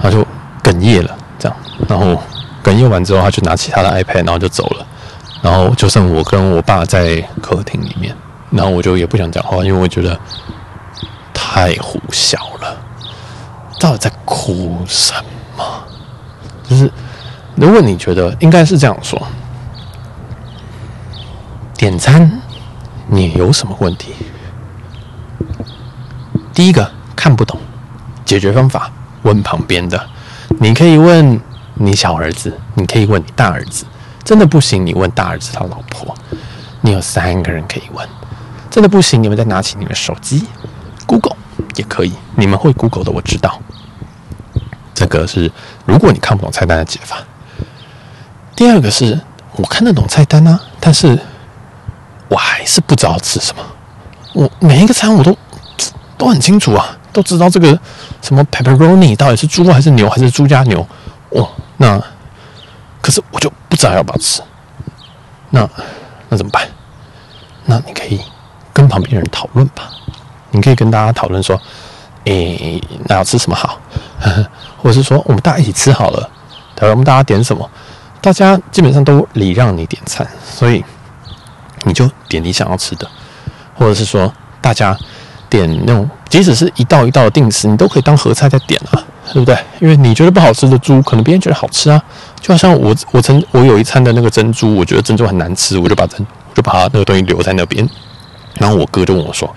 [0.02, 0.26] 他就
[0.64, 2.22] 哽咽了，这样，然后
[2.64, 4.86] 哽咽完之后，他就拿起他的 iPad，然后就走了，
[5.42, 8.16] 然后就剩我跟我爸在客厅里面，
[8.50, 10.20] 然后我就也不想讲话，因为我觉得
[11.34, 12.78] 太胡笑了，
[13.80, 15.14] 到底在哭什
[15.58, 15.64] 么？
[16.68, 16.90] 就是
[17.56, 19.22] 如果你觉得应该是这样说，
[21.76, 22.40] 点餐。
[23.06, 24.14] 你有什么问题？
[26.54, 27.60] 第一个看不懂，
[28.34, 30.10] 解决方法问旁边的。
[30.60, 31.40] 你可以问
[31.76, 33.86] 你小儿子，你可以问你大儿子。
[34.24, 36.16] 真的不行，你问大儿子他老婆。
[36.82, 38.10] 你有三个人可以问。
[38.72, 40.48] 真的不行，你们再拿起你们手机
[41.06, 41.38] ，Google
[41.76, 42.14] 也可以。
[42.36, 43.62] 你们会 Google 的，我知道。
[44.96, 45.52] 这个是
[45.86, 47.18] 如果你看不懂菜单的解法。
[48.56, 49.22] 第二个是
[49.58, 51.20] 我看得懂菜单啊，但是。
[52.30, 53.64] 我还是不知道吃什么，
[54.34, 55.38] 我每一个餐我都
[56.18, 57.68] 都很清楚啊，都知道这个
[58.22, 60.86] 什么 pepperoni 到底是猪还是牛还是猪加牛，
[61.30, 61.48] 哦，
[61.78, 61.98] 那
[63.02, 64.42] 可是我就不知道要不要吃，
[65.52, 65.70] 那
[66.28, 66.68] 那怎么办？
[67.66, 68.20] 那你可以
[68.74, 69.90] 跟旁边人讨论吧，
[70.52, 71.58] 你可以跟大家讨论说，
[72.26, 73.80] 诶，那要吃什么好？
[74.82, 76.30] 或者是说，我们大家一起吃好了，
[76.76, 77.70] 对，我们大家点什么？
[78.20, 80.84] 大家基本上都礼让你点餐，所以
[81.84, 83.06] 你就点你想要吃的，
[83.76, 84.98] 或者是说大家
[85.58, 88.98] 点那种，即使是一道一道的定时，你都可以当合菜再点啊，
[89.32, 89.56] 对不对？
[89.80, 92.02] 因为你觉得不好吃的猪，可能别人觉得好吃啊。
[92.42, 96.26] 就好像我我曾我有一餐的那个珍珠，我觉得珍珠很难吃，我就把珍
[96.56, 97.88] 就把它那个东西留在那边。
[98.56, 99.48] 然后我哥就问我说：“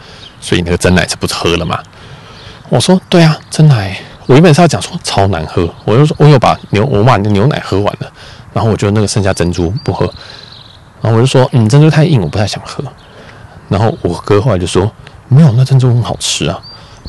[0.41, 1.79] 所以那个珍奶是不是喝了吗？”
[2.69, 8.13] 我说：“对啊，真奶。”我原本是要讲说超难喝，我就说我有把牛我把牛奶喝完了。
[8.53, 10.05] 然后我就那个剩下珍珠不喝，
[11.01, 12.83] 然后我就说，嗯，珍珠太硬，我不太想喝。
[13.69, 14.91] 然后我哥后来就说，
[15.29, 16.61] 没有，那珍珠很好吃啊。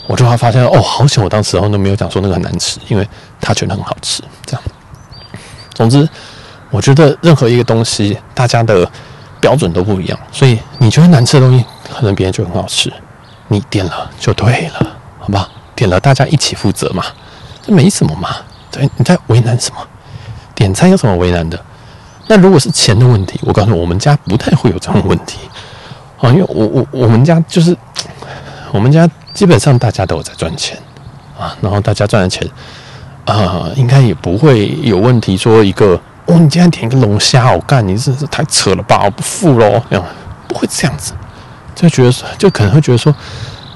[0.07, 3.07] 我就发现哦，好险，我当时候都没有讲说那个很难吃，因为
[3.41, 4.23] 他觉得很好吃。
[4.45, 4.61] 这样，
[5.73, 6.07] 总之，
[6.69, 8.89] 我觉得任何一个东西，大家的
[9.41, 12.91] 标准都不一样，所以你觉得难吃的东西，可能别人就很好吃。
[13.49, 15.49] 你点了就对了，好不好？
[15.75, 17.03] 点了大家一起负责嘛，
[17.61, 18.37] 这没什么嘛。
[18.71, 19.81] 对，你在为难什么？
[20.55, 21.59] 点餐有什么为难的？
[22.27, 25.39] 那如果是钱的问题，我告诉你，我们家不太会有这种问题
[26.19, 27.75] 啊，因为我我我们家就是
[28.71, 30.77] 我们家基本上大家都有在赚钱
[31.39, 32.47] 啊，然后大家赚的钱
[33.25, 35.37] 啊，应该也不会有问题。
[35.37, 39.01] 说一个哦，你今天点一个龙虾，我干，你这是太扯了吧？
[39.03, 40.05] 我不付喽，这样
[40.47, 41.13] 不会这样子，
[41.75, 43.13] 就觉得就可能会觉得说，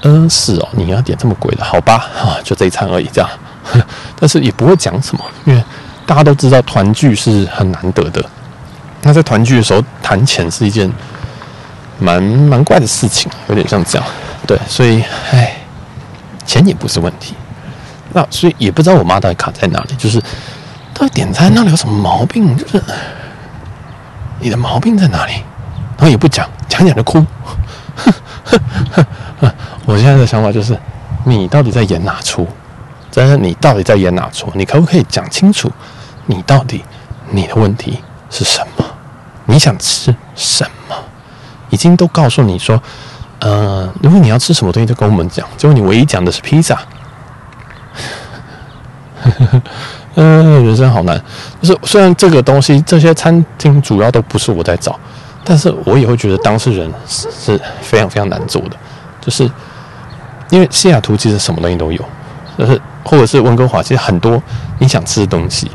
[0.03, 3.29] 嗯，是哦，你要点这么贵的，好吧，啊，就这一餐而已，这样，
[4.19, 5.63] 但是也不会讲什么，因为。
[6.03, 8.21] 大家都知道团聚是很难得的，
[9.03, 10.91] 那在团聚的时候谈钱是一件
[12.01, 14.07] 蛮蛮怪的事情，有点像这样，
[14.47, 15.55] 对，所以唉，
[16.45, 17.35] 钱也不是问题。
[18.13, 20.19] 那所以也不知道我妈到底卡在哪里，就是
[20.93, 22.83] 到底点餐那里有什么毛病，就是
[24.39, 25.33] 你的毛病在哪里？
[25.97, 27.23] 然后也不讲，讲讲就哭。
[29.85, 30.77] 我现在的想法就是，
[31.23, 32.47] 你到底在演哪出？
[33.11, 34.51] 真的，你到底在演哪出？
[34.55, 35.71] 你可不可以讲清楚？
[36.25, 36.83] 你到底
[37.29, 37.99] 你的问题
[38.29, 38.85] 是什么？
[39.45, 40.71] 你想吃什么？
[41.71, 42.79] 已经都告诉你说，
[43.39, 45.47] 呃，如果你要吃什么东西，就跟我们讲。
[45.57, 46.79] 结果你唯一讲的是披萨。
[50.15, 51.19] 嗯、 人生好难。
[51.61, 54.99] 就是虽然这个东西，这些餐厅主要都不是我在找，
[55.43, 58.77] 但是我也会觉得当事人是非常非常难做的。
[59.19, 59.49] 就是
[60.51, 62.05] 因为西雅图其实什么东西都有，
[62.57, 64.41] 就是或者是温哥华，其实很多
[64.77, 65.71] 你想吃的东西。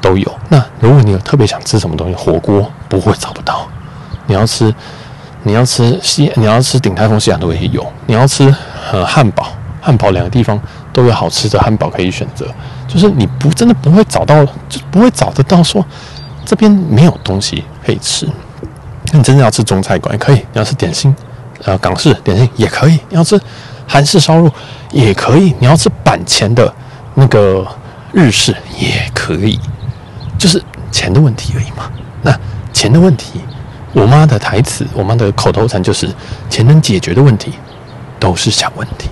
[0.00, 0.32] 都有。
[0.48, 3.66] 那如果你有特别想吃什么东西，火锅不会找不到。
[4.26, 4.72] 你要吃，
[5.48, 7.84] 你要吃西，你要吃鼎泰丰西雅图也有。
[8.04, 8.54] 你要吃
[8.92, 9.46] 呃汉堡，
[9.80, 10.60] 汉堡两个地方
[10.92, 12.46] 都有好吃的汉堡可以选择。
[12.86, 15.82] 就是你不真的不会找到，就不会找得到说
[16.44, 18.28] 这边没有东西可以吃。
[19.14, 21.16] 你真的要吃中菜馆也可以，你要吃点心，
[21.64, 23.00] 呃港式点心也可以。
[23.08, 23.40] 你要吃
[23.86, 24.52] 韩式烧肉
[24.92, 25.54] 也可以。
[25.58, 26.70] 你要吃板前的
[27.14, 27.66] 那个
[28.12, 29.58] 日式也可以。
[30.36, 31.90] 就是钱的问题而已嘛。
[32.20, 32.38] 那
[32.70, 33.40] 钱的问题，
[33.92, 36.08] 我妈的台词，我妈的口头禅就是
[36.48, 37.52] “钱能解决的问题，
[38.18, 39.08] 都是小问题”。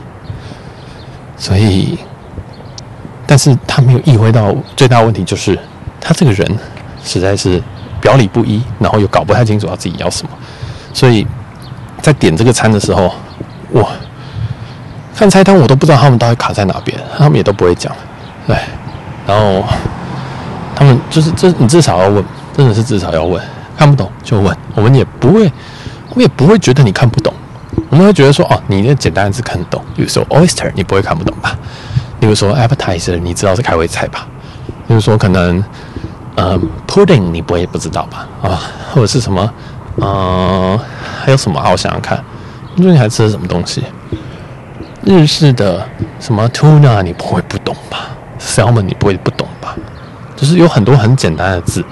[1.37, 1.99] 所以，
[3.27, 5.59] 但是他没有意会到最大问题就是
[6.01, 6.59] 他这个人
[7.05, 7.63] 实在是
[8.01, 10.31] 表里不一，然后又搞不太清楚他自己要什么。
[10.93, 11.27] 所以
[12.01, 13.13] 在点这个餐的时候，
[13.71, 13.89] 我
[15.15, 17.95] 看菜单我都不知道他们到底卡在哪边，他们也都不会讲。
[18.47, 18.57] 对，
[19.27, 19.65] 然后。
[20.79, 22.23] 他们就是这，你至少要问，
[22.55, 23.43] 真的是至少要问，
[23.77, 25.53] 看不懂就问，我们也不会，
[26.15, 27.33] 我也不会觉得你看不懂，
[27.91, 31.57] 我们会觉得说，哦，你那简单的字看得懂，比如说 oyster，你不会看不懂吧？
[32.19, 34.27] 比如说 appetizer，你知道是开胃菜吧？
[34.89, 35.63] 比如说可能，
[36.35, 38.27] 呃，pudding，你不会不知道吧？
[38.43, 38.63] 啊，
[38.93, 39.53] 或者是什么，
[39.97, 40.81] 嗯、呃，
[41.25, 41.71] 还有什么啊？
[41.71, 42.23] 我想想看，
[42.75, 43.85] 你说你还吃了什么东西？
[45.05, 45.87] 日式的
[46.19, 48.09] 什么 tuna，你不会不懂吧
[48.41, 49.77] ？salmon，你不会不懂吧？
[50.35, 51.85] 就是有很多很简单的字，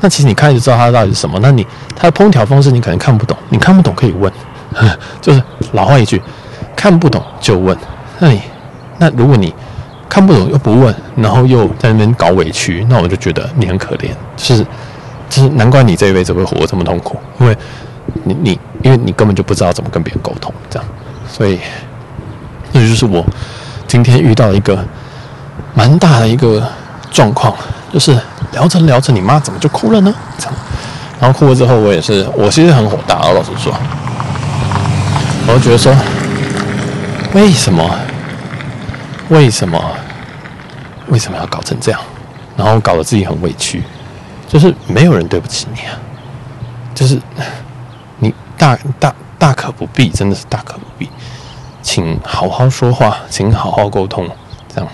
[0.00, 1.38] 那其实你看就知道它到底是什么。
[1.42, 4.32] 那你它的烹调方式你可能看不懂，你看不懂可以问，
[5.20, 5.42] 就是
[5.72, 6.20] 老话一句，
[6.74, 7.76] 看不懂就问。
[8.18, 8.42] 那你
[8.98, 9.54] 那如果你
[10.08, 14.08] 看不懂又不问，然后又在那边搞委屈，那我就觉得你很可怜。
[14.36, 14.66] 就是
[15.28, 17.56] 就是难怪你这一辈子会活这么痛苦，因为
[18.24, 20.88] 你你因为你根本就不知道怎么跟别人沟通，这样。
[21.28, 21.58] 所以
[22.72, 23.24] 那就是我
[23.86, 24.82] 今天遇到一个
[25.74, 26.66] 蛮大的一个
[27.10, 27.54] 状况。
[27.92, 28.16] 就是
[28.52, 30.14] 聊着聊着，你妈怎么就哭了呢？
[30.38, 30.54] 这样，
[31.20, 33.16] 然后哭了之后，我也是，我其实很火大。
[33.30, 33.72] 老实说，
[35.46, 35.94] 我就觉得说，
[37.34, 37.88] 为什么？
[39.28, 39.80] 为什么？
[41.08, 42.00] 为什么要搞成这样？
[42.56, 43.82] 然后搞得自己很委屈，
[44.48, 45.98] 就是没有人对不起你啊，
[46.94, 47.18] 就是
[48.18, 51.08] 你大大大可不必，真的是大可不必，
[51.82, 54.28] 请好好说话，请好好沟通，
[54.72, 54.90] 这样。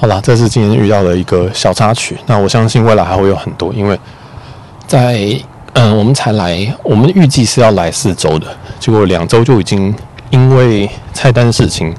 [0.00, 2.16] 好啦，这是今天遇到的一个小插曲。
[2.26, 3.98] 那我相信未来还会有很多，因为
[4.86, 5.36] 在
[5.72, 8.46] 嗯，我们才来，我们预计是要来四周的，
[8.78, 9.92] 结果两周就已经
[10.30, 11.92] 因为菜单事情，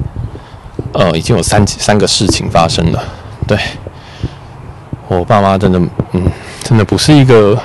[0.93, 3.03] 呃，已经有三三个事情发生了。
[3.45, 3.59] 对，
[5.09, 5.77] 我爸妈真的，
[6.13, 6.23] 嗯，
[6.63, 7.61] 真的不是一个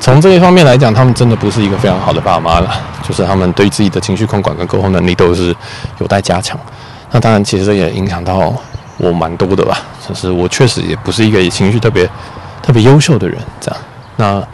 [0.00, 2.80] 从这一方面来讲，他们真的不是一个非常好的爸妈了。
[3.06, 5.54] 就是他们对自己的情绪控管跟沟通能力都是
[5.98, 6.58] 有待加强。
[7.10, 8.54] 那当然，其实这也影响到。
[8.98, 12.08] 我蛮多的吧，就是我确实也不是一个情绪特别
[12.60, 13.80] 特别优秀的人，这样，
[14.16, 14.48] 那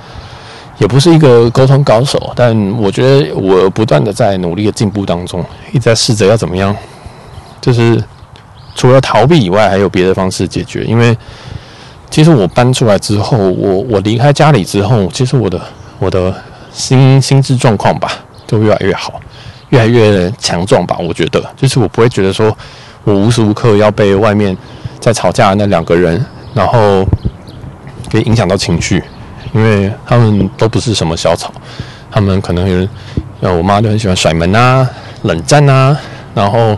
[0.76, 5.42] 也不是一个沟通高手，但我觉得我不断的在努力的进步当中，
[5.72, 6.76] 一直在试着要怎么样，
[7.60, 8.02] 就是
[8.74, 10.84] 除了逃避以外，还有别的方式解决。
[10.84, 11.16] 因为
[12.10, 15.58] 其实我搬出来之后，我我离开家里之后，其实我的
[15.98, 16.34] 我的
[16.70, 18.12] 心心智状况吧，
[18.46, 19.18] 都越来越好，
[19.70, 20.96] 越来越强壮吧。
[20.98, 22.54] 我觉得，就是我不会觉得说。
[23.04, 24.56] 我无时无刻要被外面
[24.98, 26.24] 在吵架的那两个人，
[26.54, 27.06] 然后
[28.08, 29.02] 给影响到情绪，
[29.52, 31.52] 因为他们都不是什么小吵，
[32.10, 32.88] 他们可能有人，
[33.58, 34.88] 我妈就很喜欢甩门啊、
[35.22, 35.94] 冷战啊，
[36.34, 36.74] 然后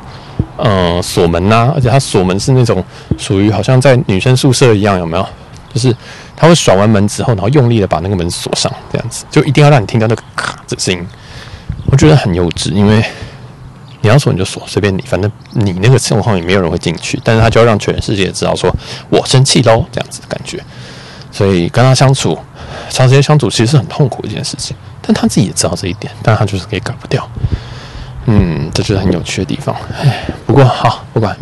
[0.58, 2.82] 嗯锁门啊，而且他锁门是那种
[3.16, 5.24] 属于好像在女生宿舍一样，有没有？
[5.72, 5.94] 就是
[6.34, 11.06] 他会甩完门之后，然后用力的把那个门锁上，这样子就一定要让你听到那个咔的声音，
[11.92, 13.04] 我觉得很幼稚，因为。
[14.00, 17.20] 你要锁你就锁，随便你，反正你那个状况也没有人会进去。
[17.24, 18.74] 但是他就要让全世界知道说，
[19.08, 20.62] 我生气喽，这样子的感觉。
[21.32, 22.38] 所以跟他相处，
[22.88, 24.76] 长时间相处其实是很痛苦的一件事情。
[25.02, 27.28] 但他自己也知道这一点，但他就是可以改不掉。
[28.24, 29.76] 嗯，这就是很有趣的地方。
[30.00, 31.36] 唉，不过好，不管，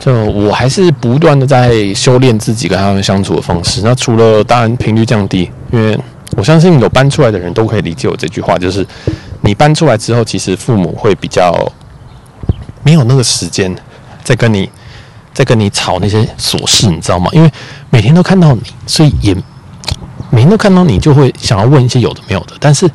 [0.00, 3.82] 就我还是不断的在修炼自己跟他们相处的方式。
[3.84, 5.96] 那除了当然频率降低，因为
[6.36, 8.86] 我相信有搬出来的人都可以理解我这句话，就是。
[9.42, 11.54] 你搬出来之后，其实父母会比较
[12.82, 13.72] 没有那个时间
[14.24, 14.68] 再跟你
[15.32, 17.30] 再跟你吵那些琐事，你知道吗？
[17.32, 17.48] 因为
[17.88, 19.32] 每天都看到你，所以也
[20.30, 22.54] 每天都看到你，就会想要问一些有的没有的。
[22.58, 22.90] 但是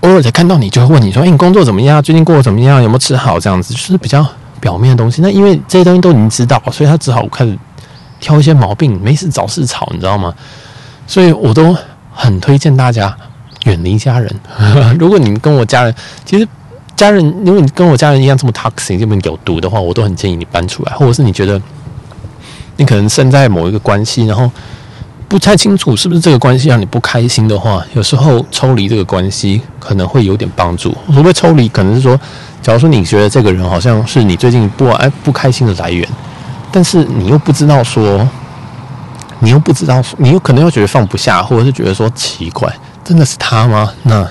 [0.00, 2.02] 偶尔才看到你，就会问你说：“哎，你工作怎么样？
[2.02, 2.82] 最近过得怎么样？
[2.82, 4.26] 有没有吃好？”这样子就是比较
[4.58, 5.22] 表面的东西。
[5.22, 7.56] 那因为这些东西都已经知道，所以他只好开始
[8.18, 10.34] 挑一些毛病，没事找事吵，你知道吗？
[11.06, 11.76] 所以我都
[12.12, 13.16] 很推荐大家。
[13.64, 14.34] 远离家人。
[14.98, 15.94] 如果你们跟我家人，
[16.24, 16.44] 其实
[16.96, 20.92] 家人，如果你跟我家人一样这么 toxic，这么有毒的话，我都很建议你搬出来。
[20.94, 21.62] 或者是你觉得
[22.76, 24.50] 你可能身在某一个关系，然后
[25.28, 30.92] 不太清楚是不是这个关系让你不开心的话，有时候抽离这个关系可能会有点帮助。
[31.12, 32.18] 所谓抽离，可能是说，
[32.60, 36.04] 假如说你觉得这个人好像是你最近不哎不开心的来源，
[36.72, 38.28] 但是你又不知道说，
[39.42, 42.72] 你又不知道，你有可能又觉得放不下，或者是觉得说奇怪。
[43.04, 43.92] 真的是他吗？
[44.04, 44.24] 那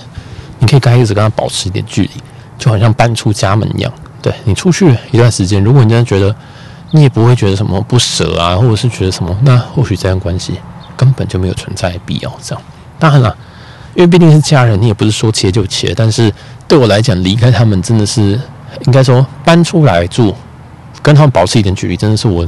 [0.60, 2.12] 你可以刚开始跟他保持一点距离，
[2.58, 3.92] 就好像搬出家门一样。
[4.22, 6.34] 对，你出去一段时间，如果你真的觉得
[6.92, 10.54] 你也不会觉得什么不舍啊，或者是觉得什么，那或许这段关系
[10.96, 12.34] 根本就没有存在必要。
[12.42, 12.64] 这样，
[12.98, 13.36] 当然了，
[13.94, 15.94] 因为毕竟是家人，你也不是说切就切。
[15.94, 16.34] 但是
[16.70, 18.40] 对我来讲，离开他们真的是
[18.86, 20.34] 应该说搬出来住，
[21.02, 22.48] 跟他们保持一点距离，真的是我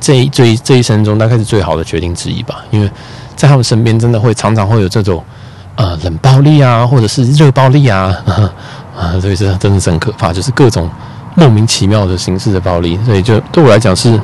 [0.00, 2.90] 这一这一这一生中大概是最好的决定之一吧，因为。
[3.36, 5.24] 在他们身边，真的会常常会有这种，
[5.74, 8.14] 呃，冷暴力啊，或者是热暴力啊，
[8.94, 10.90] 啊，所以这真的是很可怕，就是各种
[11.36, 14.20] 莫名其妙的形式的暴力，所以就对我来讲是，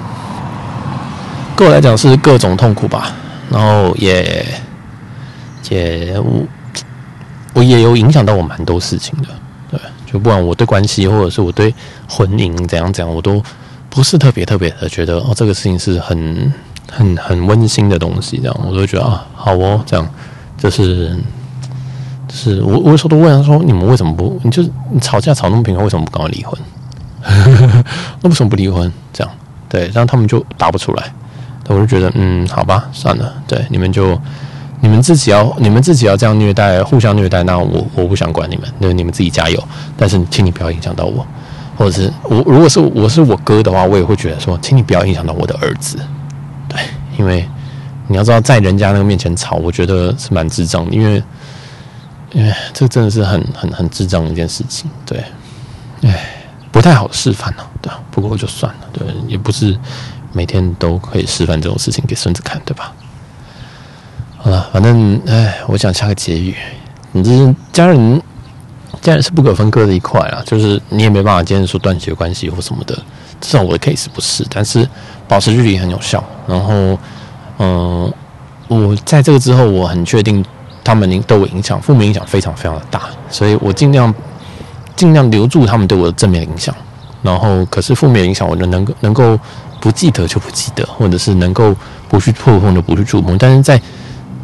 [1.56, 3.10] 对我来讲是各种痛苦吧。
[3.48, 4.44] 然后也
[5.70, 6.42] 也我
[7.54, 9.28] 我也有影响到我蛮多事情的，
[9.70, 9.80] 对，
[10.12, 11.74] 就不管我对关系或者是我对
[12.06, 13.42] 婚姻怎样怎样，我都
[13.96, 16.52] 不是特别特别的觉得哦，这个事情是很。
[16.88, 20.08] 很很温馨的东西，这样我都觉得啊，好哦，这样
[20.56, 21.18] 就是
[22.28, 24.40] 就是我我有时候都问他说，你们为什么不？
[24.44, 26.56] 你就你吵架吵那么频繁，为什么不赶快离婚？
[28.22, 28.90] 那为什么不离婚？
[29.12, 29.32] 这样
[29.68, 31.12] 对，然后他们就答不出来，
[31.66, 34.16] 我就觉得嗯，好吧，算了，对，你们就
[34.80, 39.60] 你们自己要你们自己要这样虐待，互相虐待，那我我不想管你们，那你们自己加油，
[39.96, 41.26] 但是请你不要影响到我，
[41.76, 45.98] 或者是我如果是我是我哥的话，我也会觉得说，请你不要影响到我的儿子。
[46.68, 46.80] 对，
[47.18, 47.46] 因为
[48.08, 51.22] 你要知道，在人家那个面前吵，我觉得是蛮智障的，因为，
[52.32, 54.90] 因为这真的是很很很智障的一件事情。
[55.04, 55.22] 对，
[56.02, 56.26] 哎，
[56.72, 59.76] 不太好示范了，对，不过就算了，对，也不是
[60.32, 62.92] 每天都可以示范这种事情给孙子看，对吧？
[64.38, 66.54] 好了，反正哎，我想下个结语，
[67.12, 68.22] 你这家人，
[69.06, 72.94] 家人是不可分割的一块啊，就是你也没办法坚持说断绝关系或什么的。
[73.40, 74.88] 至少我的 case 不是，但是
[75.28, 76.24] 保持距离很有效。
[76.48, 76.98] 然后，
[77.58, 78.12] 嗯、
[78.66, 80.44] 我在这个之后，我很确定
[80.82, 84.12] 他们对我影响，负面影响非常非常的大，所以我尽量
[84.96, 86.74] 尽量留住他们对我的正面影响。
[87.22, 89.38] 然后，可是负面影响，我能能够能够
[89.80, 91.72] 不记得就不记得，或者是能够
[92.08, 93.38] 不去触碰就不去触碰。
[93.38, 93.80] 但是在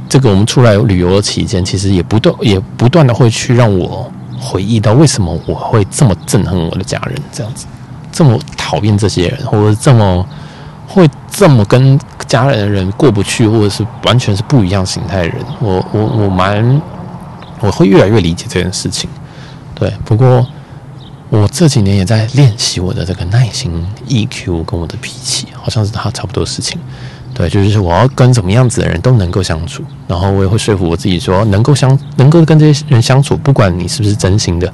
[0.09, 4.11] 这个我们出来旅游的期间，其实也不断也不断的会去让我
[4.43, 7.66] 回忆到为什么我会这么憎恨我的家人，这样子，
[8.11, 10.26] 这么讨厌这些人，或者这么
[10.88, 16.82] 会这么跟家人的人过不去，或者是完全是不一样形态的人，我我我蛮
[17.61, 19.09] 我会越来越理解这件事情。
[19.74, 20.45] 对，不过。
[21.34, 26.78] 我这几年也在练习我的这个耐心、EQ 跟我的脾气，好像是他差不多的事情。
[27.35, 34.72] 对，就是我要跟什么样子的人都能够相处，然后我也会说服我自己说，能够相能够跟这些人相处，不管你是不是真心的，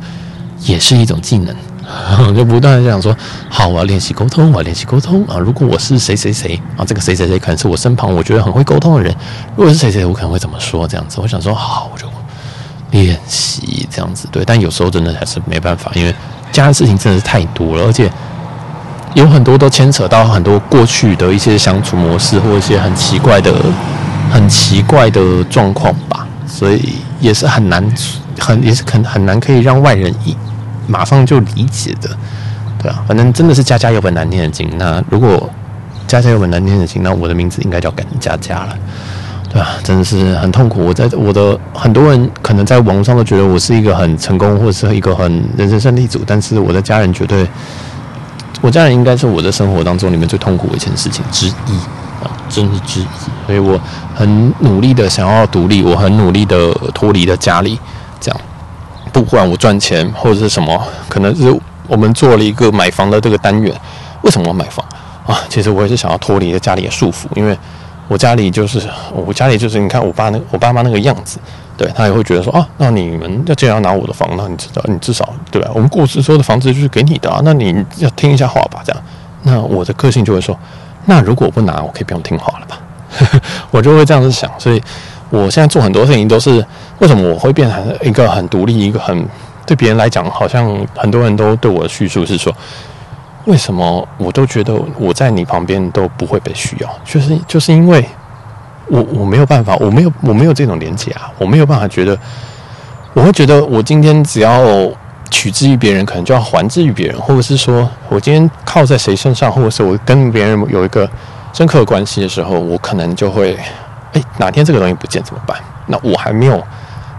[0.64, 1.54] 也是一种技能。
[2.36, 3.16] 就不断的想说，
[3.48, 5.38] 好，我要练习沟通，我要练习沟通啊！
[5.38, 9.14] 如果我是谁谁谁啊，这个谁谁谁可能是我身旁我觉得很会沟通的人，
[9.56, 10.86] 如果是谁谁，我可能会怎么说？
[10.86, 12.06] 这样子，我想说，好，我就
[12.90, 14.28] 练习这样子。
[14.30, 16.14] 对，但有时候真的还是没办法，因为。
[16.50, 18.10] 家的事情真的是太多了，而且
[19.14, 23.52] 有很多都牵扯到很多过去的一些相处模式，或一些很奇怪的、
[24.30, 27.84] 很奇怪的状况吧，所以也是很难，
[28.38, 30.36] 很也是很很难可以让外人一
[30.86, 32.08] 马上就理解的，
[32.82, 34.70] 对啊，反正真的是家家有本难念的经。
[34.78, 35.50] 那如果
[36.06, 38.76] 家家有本难念的经，那我的名字应该叫改成家家了。
[39.50, 40.84] 对啊，真的是很痛苦。
[40.84, 47.46] 我在我的很多人可能在网络上都觉得我是一个很成功或者是一个很人生胜利组，但是我的家人绝对，
[48.60, 51.76] 我家人应该是我的生活当中里面最痛苦的一件事情之一
[52.22, 53.06] 啊，真是之一。
[53.46, 53.80] 所以我
[54.14, 57.78] 很努力的想要独立，我很努力的脱离了家里，
[58.20, 58.40] 这样
[59.12, 61.54] 不管我赚钱或者是什么，可能是
[61.86, 63.74] 我们做了一个买房的这个单元。
[64.22, 64.84] 为什么我买房
[65.26, 65.38] 啊？
[65.48, 67.56] 其实我也是想要脱离了家里的束缚，因为。
[68.10, 68.80] 我家里就是，
[69.12, 71.38] 我家里就是，你看我爸那，我爸妈那个样子，
[71.78, 75.70] 对，他也会觉得说啊，那你们要既然要拿我的房，那你知道，你至少对吧？
[75.72, 79.02] 我们过世时候的房子就是给你的啊，那你要听一下话吧，这样。
[79.44, 80.58] 那我的个性就会说，
[81.06, 82.80] 那如果我不拿，我可以不用听话了吧？
[83.70, 84.82] 我就会这样子想，所以
[85.30, 86.62] 我现在做很多事情都是
[86.98, 89.24] 为什么我会变成一个很独立，一个很
[89.64, 92.52] 对别人来讲，好像很多人都对我的叙述是说。
[93.44, 96.98] 为什么我都觉得我在你旁边都不会被需要？
[97.02, 98.06] 就是就是因为
[98.88, 102.18] 我我没有办法，我没有我没有这种连接啊，我没有办法觉得，
[103.14, 104.64] 我会觉得我今天只要
[105.30, 111.08] 取之于别人，可能就要还之于别人，或者是说我今天靠在谁身上，或者是我跟别人有一个
[111.52, 113.58] 深刻的关系的时候，我可能就会，
[114.12, 115.58] 哎，哪天这个东西不见怎么办？
[115.86, 116.62] 那我还没有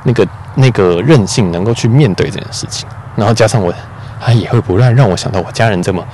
[0.03, 3.73] 那个那个韧性能够去面对这件事情，然后加上我。
[4.21, 6.05] 他也会不断让我想到我家人这么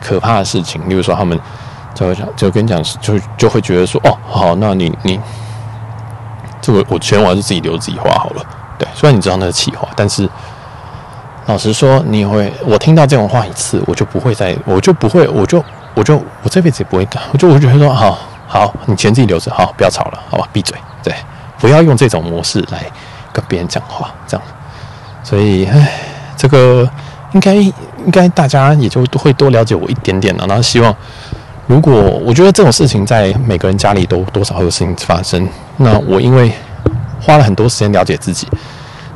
[0.00, 1.36] 可怕的事情，例如说他们
[1.98, 5.18] 就会讲，就跟你讲，就就会觉得说，哦，好，那你你
[6.60, 8.42] 这个我钱我还是自己留自己花好了。
[8.78, 10.28] 对，虽然你知道那是气话，但是
[11.46, 21.12] 老实说，你会我听到这种话一次，我就不会再，我就不会，我就我就我这辈子也不会干，我就我就觉得说，好好，你钱自己留着，好，不要吵了，好吧，闭嘴，对，
[21.58, 22.84] 不要用这种模式来
[23.32, 24.46] 跟别人讲话，这样，
[25.24, 25.90] 所以，唉，
[26.36, 26.88] 这个。
[27.32, 30.96] 应该应该大家也就会多了解我一点点了，然后希望，
[31.68, 31.92] 如果
[32.24, 36.50] 我觉得这种事情在每个人家里都多少会有事情发生，那我因为
[37.20, 38.48] 花了很多时间了解自己，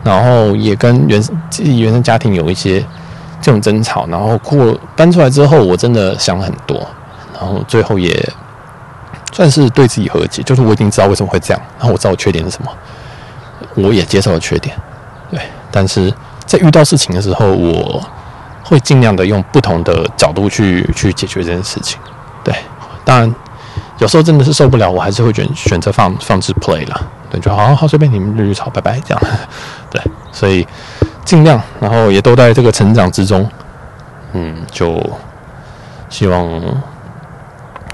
[0.04, 2.78] 然后也跟原自己原生家庭有一些
[3.40, 6.86] 这种争吵，然后过搬出来之后，我真的想了很多，
[7.34, 8.14] 然后最后也
[9.32, 12.70] 算是对自己和解，就是我已经知道为什么会这样，然后我知道我缺点是什么，
[13.74, 14.76] 我也接受了缺点，
[15.30, 15.40] 对，
[15.70, 16.12] 但是。
[16.44, 18.02] 在遇到事情的时候，我
[18.62, 21.98] 会尽量的用不同的角度去去解决这件事情。
[23.04, 23.34] 当然
[23.98, 27.10] 有时候真的是受不了，我还是会选选择放放置 play 了。
[27.30, 29.22] 对，就好好随便你们绿绿草，拜拜这样。
[29.90, 30.66] 对，所以
[31.24, 33.48] 尽量，然后也都在这个成长之中。
[34.32, 35.02] 嗯，就
[36.08, 36.62] 希望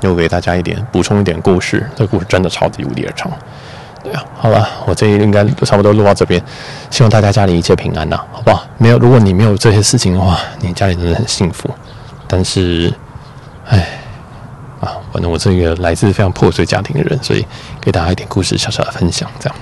[0.01, 1.89] 又给大家一点补充一点故事。
[1.95, 3.31] 这个故事真的超级无敌的长。
[4.03, 6.41] 对啊，好了，我这应该差不多录到这边，
[6.91, 8.65] 希望大家家里一切平安呐，好不好？
[8.79, 11.69] 没有，如果你没有这些事情的话，你家里真的很幸福。
[12.29, 12.93] 但是，
[13.69, 13.87] 哎，
[14.81, 17.45] 啊，反正我是一个来自非常破碎家庭的人，所以
[17.81, 19.57] 给大家一点故事，小小的分享，这样。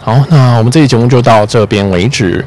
[0.00, 2.44] 好，那我们这期节目就到这边为止。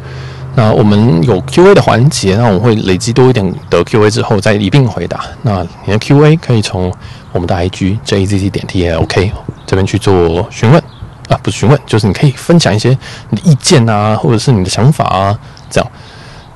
[0.55, 5.21] 那我们有 Q&A 的环节，那我们会累积多一点的 Q&A 之后再一并回答。
[5.43, 6.91] 那你的 Q&A 可以从
[7.31, 9.31] 我们的 IG JZZ 点 TALK。
[9.65, 10.81] 这边去做询问
[11.29, 12.89] 啊，不是询问，就是你可以分享一些
[13.29, 15.39] 你的意见啊，或者是你的想法啊，
[15.69, 15.91] 这样。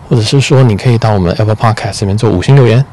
[0.09, 2.83] 或者是说你可以到我们 Apple Podcast 这边做五星留言，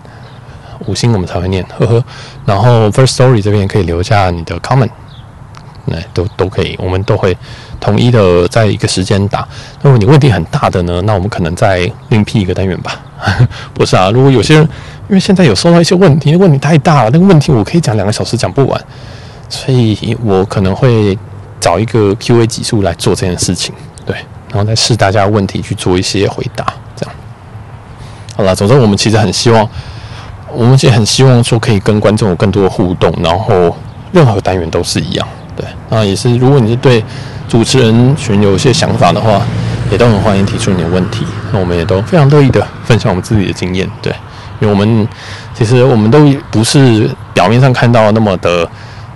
[0.86, 2.04] 五星我们才会念，呵呵。
[2.44, 4.90] 然后 First Story 这边可以留下你的 comment，
[5.86, 7.36] 那都都可以，我们都会
[7.78, 9.46] 统一的在一个时间打。
[9.82, 13.00] 如果你问题很大的呢，那我们可能再另辟一个单元吧。
[13.74, 14.62] 不是啊，如果有些人
[15.08, 18.80] 因为现在有收到一些问题，问题太大了，那个问题我可以讲两个小时讲不完，
[19.48, 21.18] 所以我可能会
[21.60, 23.74] 找一个 Q&A 集数来做这件事情，
[24.06, 24.16] 对，
[24.48, 26.64] 然后再试大家问题去做一些回答，
[26.96, 27.14] 这样。
[28.36, 29.68] 好了，总之我们其实很希望，
[30.54, 33.76] 我们其实很希望说可以跟观众有更多的互动，然后
[34.12, 37.04] 任何单元都是一样，对，那也是如果你是对
[37.48, 39.40] 主持人群有一些想法的话。
[39.90, 44.14] 也都很欢迎提出你的问题，那我们也都非常乐意的分享我们自己的经验，对，
[44.60, 45.08] 因为我们
[45.52, 48.70] 其实我们都不是表面上看到那么的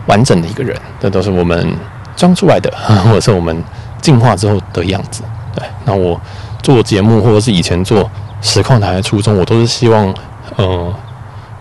[0.06, 1.72] 完整的一个人，这都是我们
[2.16, 2.68] 装出来的，
[3.04, 3.62] 或者是我们
[4.00, 5.22] 进化之后的样子，
[5.54, 5.64] 对。
[5.84, 6.20] 那我
[6.60, 8.10] 做节目或者是以前做
[8.42, 10.12] 实况台的初衷，我都是希望，
[10.56, 10.92] 呃，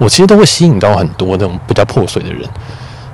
[0.03, 2.47] 我其实都会吸引到很多这种比较破碎的人，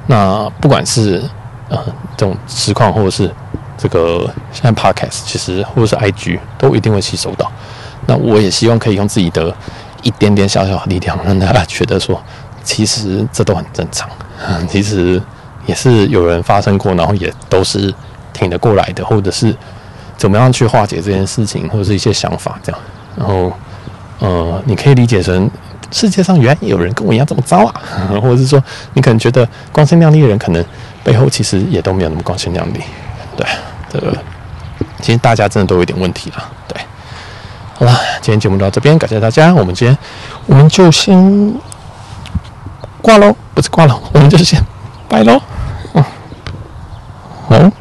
[0.07, 1.23] 那不管是
[1.69, 1.77] 呃
[2.17, 3.31] 这种实况或者是。
[3.81, 7.49] 这个现在 Podcast 其实或者是 IG 都一定会吸收到。
[8.07, 9.55] 那我也希望可以用自己的
[10.01, 12.21] 一点点小小的力量，让大家觉得说，
[12.61, 14.09] 其实这都很正常。
[14.67, 15.21] 其实
[15.65, 17.93] 也是有人发生过，然后也都是
[18.33, 19.55] 挺得过来的，或者是
[20.17, 22.81] 怎么样去化解这件事情，或者是一些想法这样。
[23.15, 23.49] 然后，
[24.19, 25.49] 呃，你可以理解成
[25.91, 27.73] 世界上原来有人跟我一样这么糟啊，
[28.21, 28.63] 或者是说
[28.93, 30.63] 你可能觉得光鲜亮丽的人，可能
[31.03, 32.79] 背后其实也都没有那么光鲜亮丽。
[33.35, 33.45] 对。
[33.91, 34.15] 这个
[35.01, 36.79] 其实大家真的都有点问题了，对。
[37.73, 39.51] 好了，今天节目到这边，感谢大家。
[39.51, 39.97] 我们今天
[40.45, 41.53] 我们就先
[43.01, 44.61] 挂喽，不是挂喽，我们就先
[45.07, 45.41] 拜喽。
[45.93, 46.03] 嗯，
[47.47, 47.71] 好。